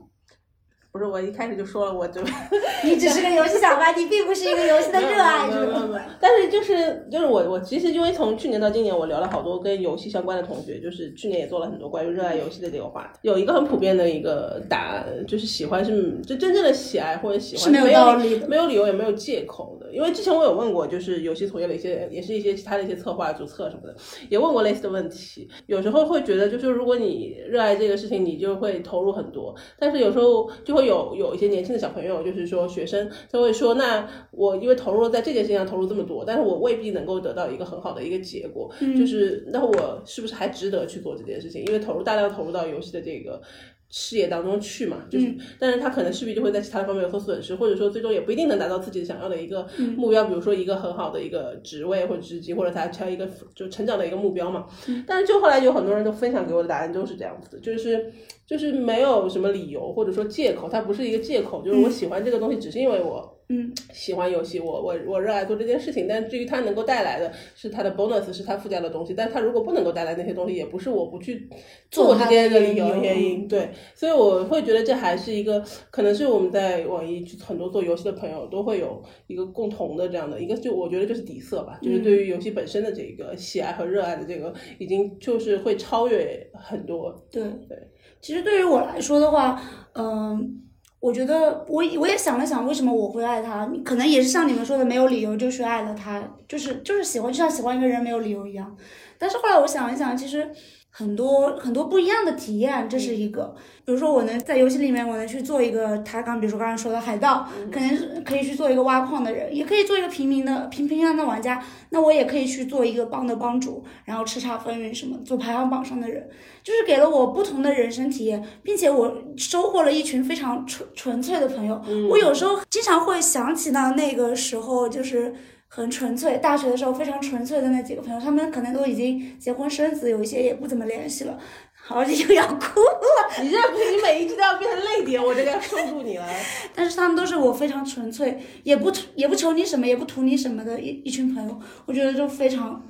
[0.96, 2.22] 不是我一开始就说了，我就
[2.86, 6.00] 你只是个游戏小白，你并不是一个游戏的热爱者。
[6.22, 13.20] 但是就是就是我我其实因为从去年到今年，我聊了好多跟游戏相关的同学，就是去年也做了很多关于热爱游戏的这个话题。
[13.24, 19.93] 有一个很普遍的一个答案，就是喜欢是就真正的喜爱或者喜欢是没有道理没有理由也没有借口的。
[19.93, 23.93] 因为之前我有问过，就是游戏从业的一些也是一些其他的一些策划、主策什么的，
[24.30, 25.50] 也问过类似的问题。
[25.66, 30.84] 有时候会觉得，就是如果你热爱这个事情，你就会投入很多，但是有时候就会。
[30.86, 41.63] 有有一些年轻的小朋友，就是说学生，他会说，那我因为投入在这件事情上投入这么多，但是我未必能够得到一个很好的一个结果，就是那我是不是还值得去做这件事情？
[41.65, 43.41] 因为投入大量投入到游戏的这个。
[43.89, 54.65] 事业当中去嘛，就是，但是他可能势必就会在其他的方面有所损失，或者说最终也不一定能达到自己想要的一个目标，比如说一个很好的一个职位或者职级，或者他挑一个就成长的一个目标嘛。
[55.07, 58.11] 但是就后来有很多人都分享给我的答案都是这样子，就是
[58.45, 63.34] 就是没有什么理由或者说借口，它不是一个借口，就是我喜欢这个东西只是因为我。
[63.48, 71.48] 嗯，喜欢游戏，我我我热爱做这件事情，但至于它能够带来的是它的 bonus，是它附加的东西，但它如果不能够带来那些东西，也不是我不去
[71.91, 73.48] 做这件的理由原因。
[73.48, 87.14] 对，所以我会觉得这还是一个，可能是我们在网易很多做游戏的朋友都会有一个共同的这样的一个，就我觉得就是底色吧，就是对于游戏本身的这个喜爱和热爱的这个，已经就是会超越很多。
[87.32, 87.78] 对对，
[88.22, 89.62] 其实对于我来说的话，
[89.93, 90.64] 嗯。
[91.06, 93.70] 我觉得我我也想了想，为什么我会爱他？
[93.84, 98.76] 可能也是像你们说的，没有理由就是爱了他，就是就是喜欢，就像喜欢一个人没有理由一样。
[99.20, 100.49] 但是后来我想一想，其实。
[100.98, 103.54] 很多很多不一样的体验，这是一个。
[103.84, 111.62] 比如说，我能在游戏里面，我能去做一个他刚，比如说刚才说的海盗，可能是可以去做一个挖矿的人，也可以做一个平民的平平安的玩家。
[111.89, 116.30] 那我也可以去做一个帮的帮主，然后叱咤风云什么，做排行榜上的人，
[116.64, 121.82] 就是给了我不同的人生体验，并且我收获了一群非常纯纯粹的朋友。
[122.10, 125.36] 我有时候经常会想起到那个时候，就是。
[125.76, 131.38] 很纯粹，大学的时候非常纯粹的那几个朋友，他们可能都已经结婚生子，有一些也不怎么联系了，
[131.73, 133.43] 好像又要哭了。
[133.43, 136.26] 你这你每一句都要变成泪点，我这个要收住你了。
[136.73, 142.82] 但是他们都是我非常纯粹，也不也不求你什么，也不图你什么的一一群朋友，我觉得就非常。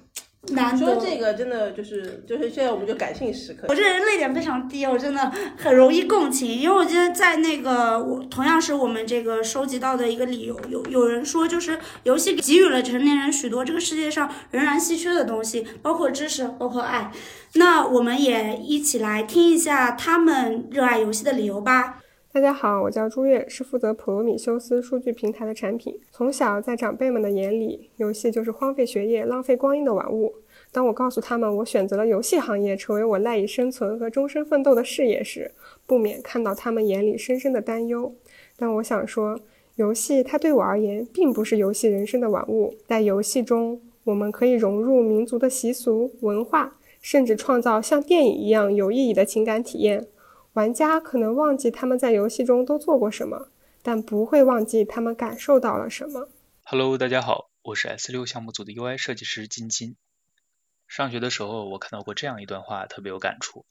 [0.77, 3.65] 说这个真的就是就是现在我们就感性时刻。
[3.67, 17.11] 我这人泪点非常低，我真的很容易共情，因为我觉得在那个我同样是我们这个收集到的一个理由，有有人说就是游戏给予了成年人许多这个世界上仍然稀缺的东西，包括知识，包括爱。
[17.55, 21.99] 那我们也一起来听一下他们热爱游戏的理由吧。
[22.36, 25.97] 大家好，我叫朱月，是负责普罗米修斯数据平台的产品。
[26.11, 30.33] 从小在长辈们的眼里，游戏就是荒废学业、浪费光阴的玩物。
[30.69, 35.49] 当我告诉他们我选择了游戏行业成为我赖以生存和终身奋斗的事业时，
[35.88, 38.13] 不免看到他们眼里深深的担忧。
[38.57, 39.39] 但我想说，
[39.75, 42.75] 游戏它对我而言并不是游戏人生的玩物。
[42.86, 50.07] 在游戏中，我们可以融入民族的习俗文化，甚至创造像电影一样有意义的情感体验。
[50.56, 53.49] 玩家可能忘记他们在游戏中都做过什么，
[53.82, 56.30] 但不会忘记他们感受到了什么。
[56.64, 59.97] Hello，大家好，我是 S 六项目组的 UI 设计师金金。
[60.88, 63.66] 上学的时候，我看到过这样一段话，特别有感触：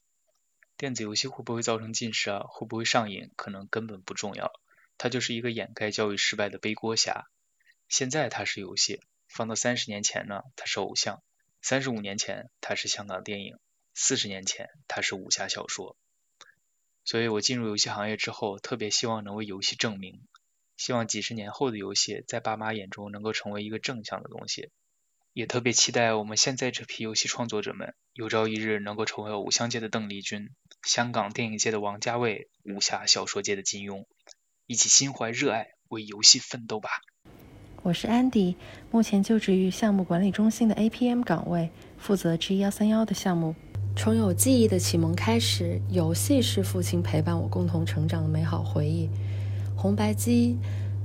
[0.77, 2.43] 电子游戏会不会造成近视啊？
[2.47, 3.31] 会不会上瘾？
[3.35, 4.51] 可能根本不重要，
[4.99, 7.25] 它就是一个掩盖教育失败的背锅侠。
[7.89, 11.23] 现在它是游戏，放到三十年前呢，它是偶像；
[11.63, 13.55] 三十五年前，它是香港电影；
[13.95, 15.97] 四十年前，它是武侠小说。
[17.05, 20.21] 所以我进入游戏行业之后，特别希望能为游戏证明，
[20.75, 24.69] 希望几十年后的游戏在爸妈眼中能够成为一个正向的东西，
[25.31, 30.49] 也特别期待我们现在这批游戏创作者们有朝一日能够成为偶像界的邓丽君、
[30.81, 34.05] 香港电影界的王家卫、武侠小说界的金庸，
[34.65, 36.89] 一起心怀热爱为游戏奋斗吧。
[37.83, 38.55] 我是 Andy，
[38.89, 43.53] 目前就职于项目管理中心的 APM 岗位，负责 G 幺三幺的项目。
[43.97, 49.09] 从有记忆的启蒙开始，游戏是父亲陪伴我共同成长的美好回忆。
[49.73, 50.57] 红白机，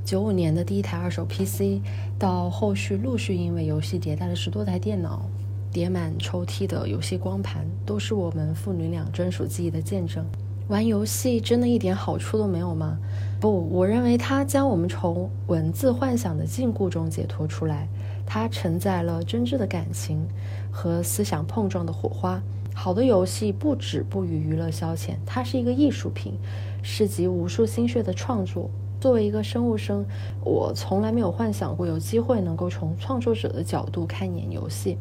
[0.04, 1.80] 九五年的第一台二手 PC，
[2.18, 5.24] 到后续陆续因为游戏迭代了十多台电脑，
[5.72, 10.26] 叠满抽屉的游戏光盘，都是我们父女俩专属记忆的见证。
[10.66, 12.98] 玩游戏真的一点好处都没有吗？
[13.40, 17.88] 不，我认为它将我们从文字幻想的禁锢中解脱出来，
[18.26, 20.26] 它承载了真挚的感情
[20.72, 22.42] 和思想碰撞的火花。
[22.74, 26.34] 好的游戏不止不于娱乐消遣，它是一个艺术品，
[26.82, 28.70] 是集无数心血的创作。
[29.00, 30.04] 作为一个生物生，
[30.44, 34.98] 我从来没有幻想过有机会能够从创作者的角度看一眼游戏。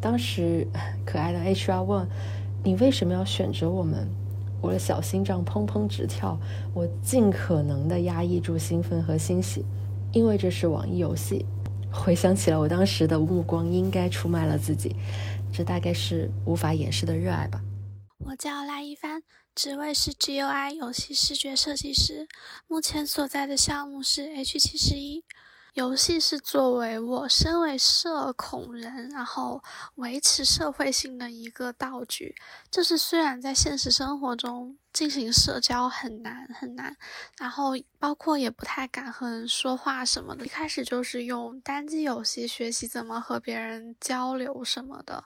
[0.00, 0.66] 当时，
[1.04, 2.08] 可爱的 HR 问
[2.64, 4.08] ：“你为什么要选择我们？”
[4.62, 6.38] 我的小心脏砰砰直跳，
[6.74, 9.64] 我尽可能的压抑住兴奋和欣喜，
[10.12, 11.46] 因为这是网易游戏。
[11.90, 14.94] 回想起来，我当时的目光应该出卖了自己，
[15.52, 17.60] 这大概是无法掩饰的热爱吧。
[18.18, 19.22] 我叫赖一帆，
[19.54, 22.28] 职位是 GUI 游戏视觉设计师，
[22.68, 25.24] 目前所在的项目是 H 七十一。
[25.74, 29.62] 游戏是作为我身为社恐人，然后
[29.96, 32.34] 维持社会性的一个道具。
[32.70, 36.96] 就是虽然在现实生活中进行社交很难很难，
[37.38, 40.44] 然后包括也不太敢和人说话什么的。
[40.44, 45.24] 一开始就是用单机游戏学习怎么和别人交流什么的。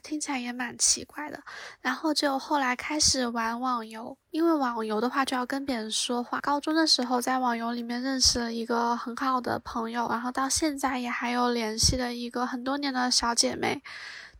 [0.00, 1.40] 听起来也蛮奇怪的，
[1.80, 6.40] 然后就后来开始玩网游，因为网游的话就要跟别人说话。
[6.40, 13.80] 高中的时候在网游里面认识了一个很好的朋友，然后到现在也还有联系的一个很多年的小姐妹。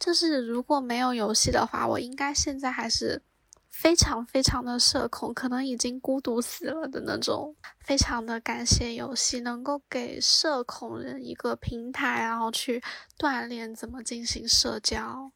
[0.00, 3.22] 就是如果没有游戏的话，我应该现在还是。
[3.70, 7.54] 非常非常的社恐，可能已经孤独死了的那种。
[7.78, 12.82] 非常的感谢游戏能够给社恐人一个平台，然后去
[13.16, 15.30] 锻炼怎么进行社交。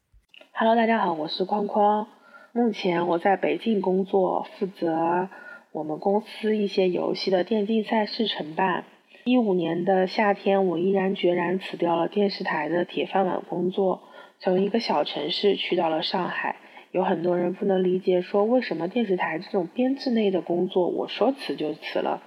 [0.55, 2.07] Hello，大家好，我是框框。
[2.51, 5.27] 目前我在北京工作，负责
[5.71, 8.83] 我们公司一些游戏的电竞赛事承办。
[9.23, 14.03] 一五年的夏天，我毅然决然辞掉了电视台的铁饭碗工作，
[14.37, 16.57] 从一个小城市去到了上海。
[16.91, 22.21] 有很多人不能理解，说为什么电视台这种编制内的工作，我说辞就辞了，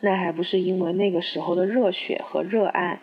[0.00, 2.98] 那还不是因为那个时候的热血和热爱，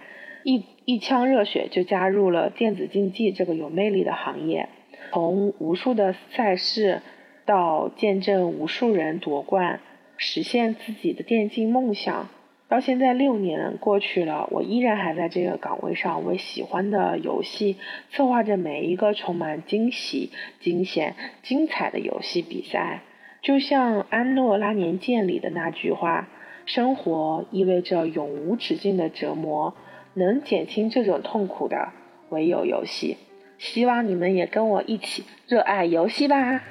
[0.46, 4.70] 一一腔热血就加入了电子竞技这个有魅力的行业，
[5.12, 7.02] 从无数的赛事
[7.48, 9.80] 到见证无数人夺冠，
[10.18, 12.30] 实现自己的电竞梦想。
[12.68, 17.78] 到现在六年过去了，我依然还在这个岗位上，为喜欢的游戏
[18.12, 20.30] 策划着每一个充满惊喜、
[20.60, 23.02] 惊险、精彩的游戏比赛。
[23.41, 26.30] 就像安诺拉年鉴里的那句话
[26.68, 29.76] ：“生活意味着永无止境的折磨，
[30.16, 31.89] 能减轻这种痛苦的
[32.30, 33.18] 唯有游戏。”
[33.57, 36.61] 希望你们也跟我一起热爱游戏吧。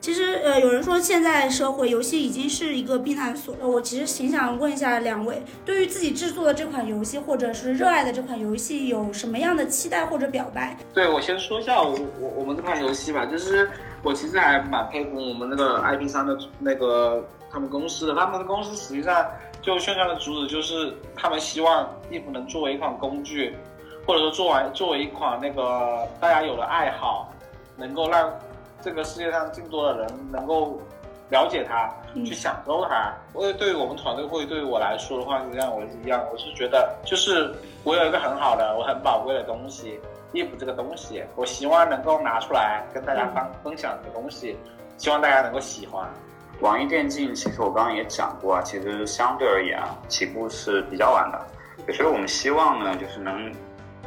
[0.00, 3.66] 其实，呃，有人说现在社会游戏已经是一个避难所了。
[3.66, 10.76] 我其实挺想问一下两位，对于自己制作的这款游戏，或者是热爱的这款游戏，有什么样的期待或者表白？
[10.94, 13.68] 对我先说一下我我我们这款游戏吧，就是
[14.04, 19.26] 我其实还蛮佩服我们那个 IP 商的那个他们公司的，他们的公司实际上
[19.62, 23.56] 就宣传的主旨就是他们希望衣服能作为一款工具，
[24.06, 27.32] 或者说作为作为一款那个大家有的爱好，
[27.76, 28.32] 能够让。
[28.80, 30.78] 这个世界上更多的人能够
[31.30, 33.12] 了解它，去享受它。
[33.34, 37.52] 因为对于我们团队或者对于我来说的话，是这样，我是一样，我是觉得就是
[37.82, 39.98] 我有一个很好的、我很宝贵的东西，
[40.32, 44.56] 衣服这个东西，我希望能够拿出来跟大家分分享这个东西，
[44.96, 46.08] 希望大家能够喜欢。
[46.60, 53.52] 网易电竞其实我刚刚也讲过啊，其实相对而言啊，起步是比较晚的，所以我们希望呢，就是能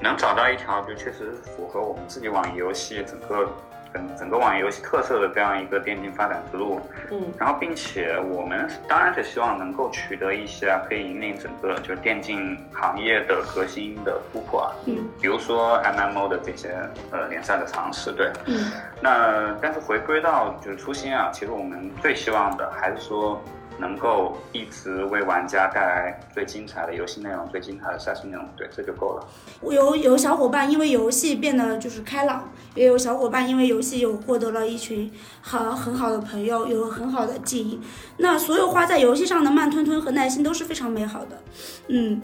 [0.02, 3.50] 能找到一条就确实符合我们自己网易游戏整个。
[3.94, 6.80] 整整个网游戏特色的这样一个电竞发展之路，
[7.12, 16.76] 嗯，然后并且我们当然是希望能够取得一些可以引领整个就是电竞行业的核心的突破啊，嗯，比如说 MMO 的这些
[17.12, 18.72] 呃联赛的尝试，对，嗯，
[19.02, 23.42] 那但是回归到就是初心啊，其实我们最希望的还是说。
[23.80, 29.28] 能够一直为玩家带来最精彩的游戏内容、最精彩的赛事内容，对，这就够了。
[29.62, 35.12] 有有小伙伴因为游戏变得就是开朗，也有小伙伴因为游戏有获得了一群
[35.42, 37.80] 好很好的朋友，有很好的记忆。
[38.18, 41.38] 那所有花在游戏上的慢吞吞和耐心都是非常美好的。
[41.88, 42.22] 嗯，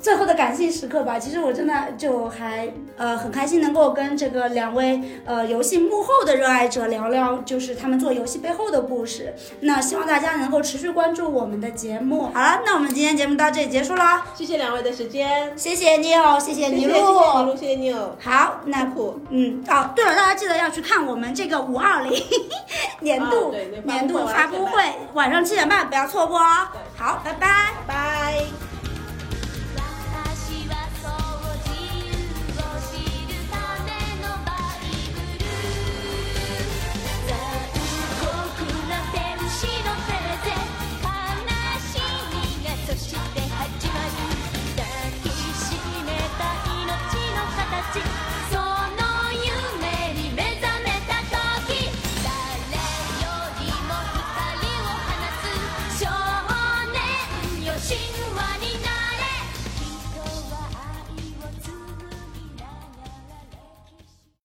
[0.00, 1.18] 最后的感性时刻吧。
[1.18, 9.34] 其实我真的就还呃很开心能够跟这个两位呃游戏幕后的热爱者聊聊，就是他们做游戏背后的故事。
[9.60, 12.30] 那希望大家能够持续关注我们的节目。
[12.32, 18.08] 好了，那我们今天节目到这里结束了，谢谢两位的时间，谢谢 Neil，谢谢尼露，谢谢尼露，谢谢 Neil。
[18.20, 18.90] 好，那
[19.30, 22.12] 嗯哦，对了，大家记得要去看我们这个五二零
[23.00, 24.82] 年度、对年度发布会，
[25.14, 26.68] 晚上七点半不要错过哦。
[26.96, 28.79] 好，拜拜，拜。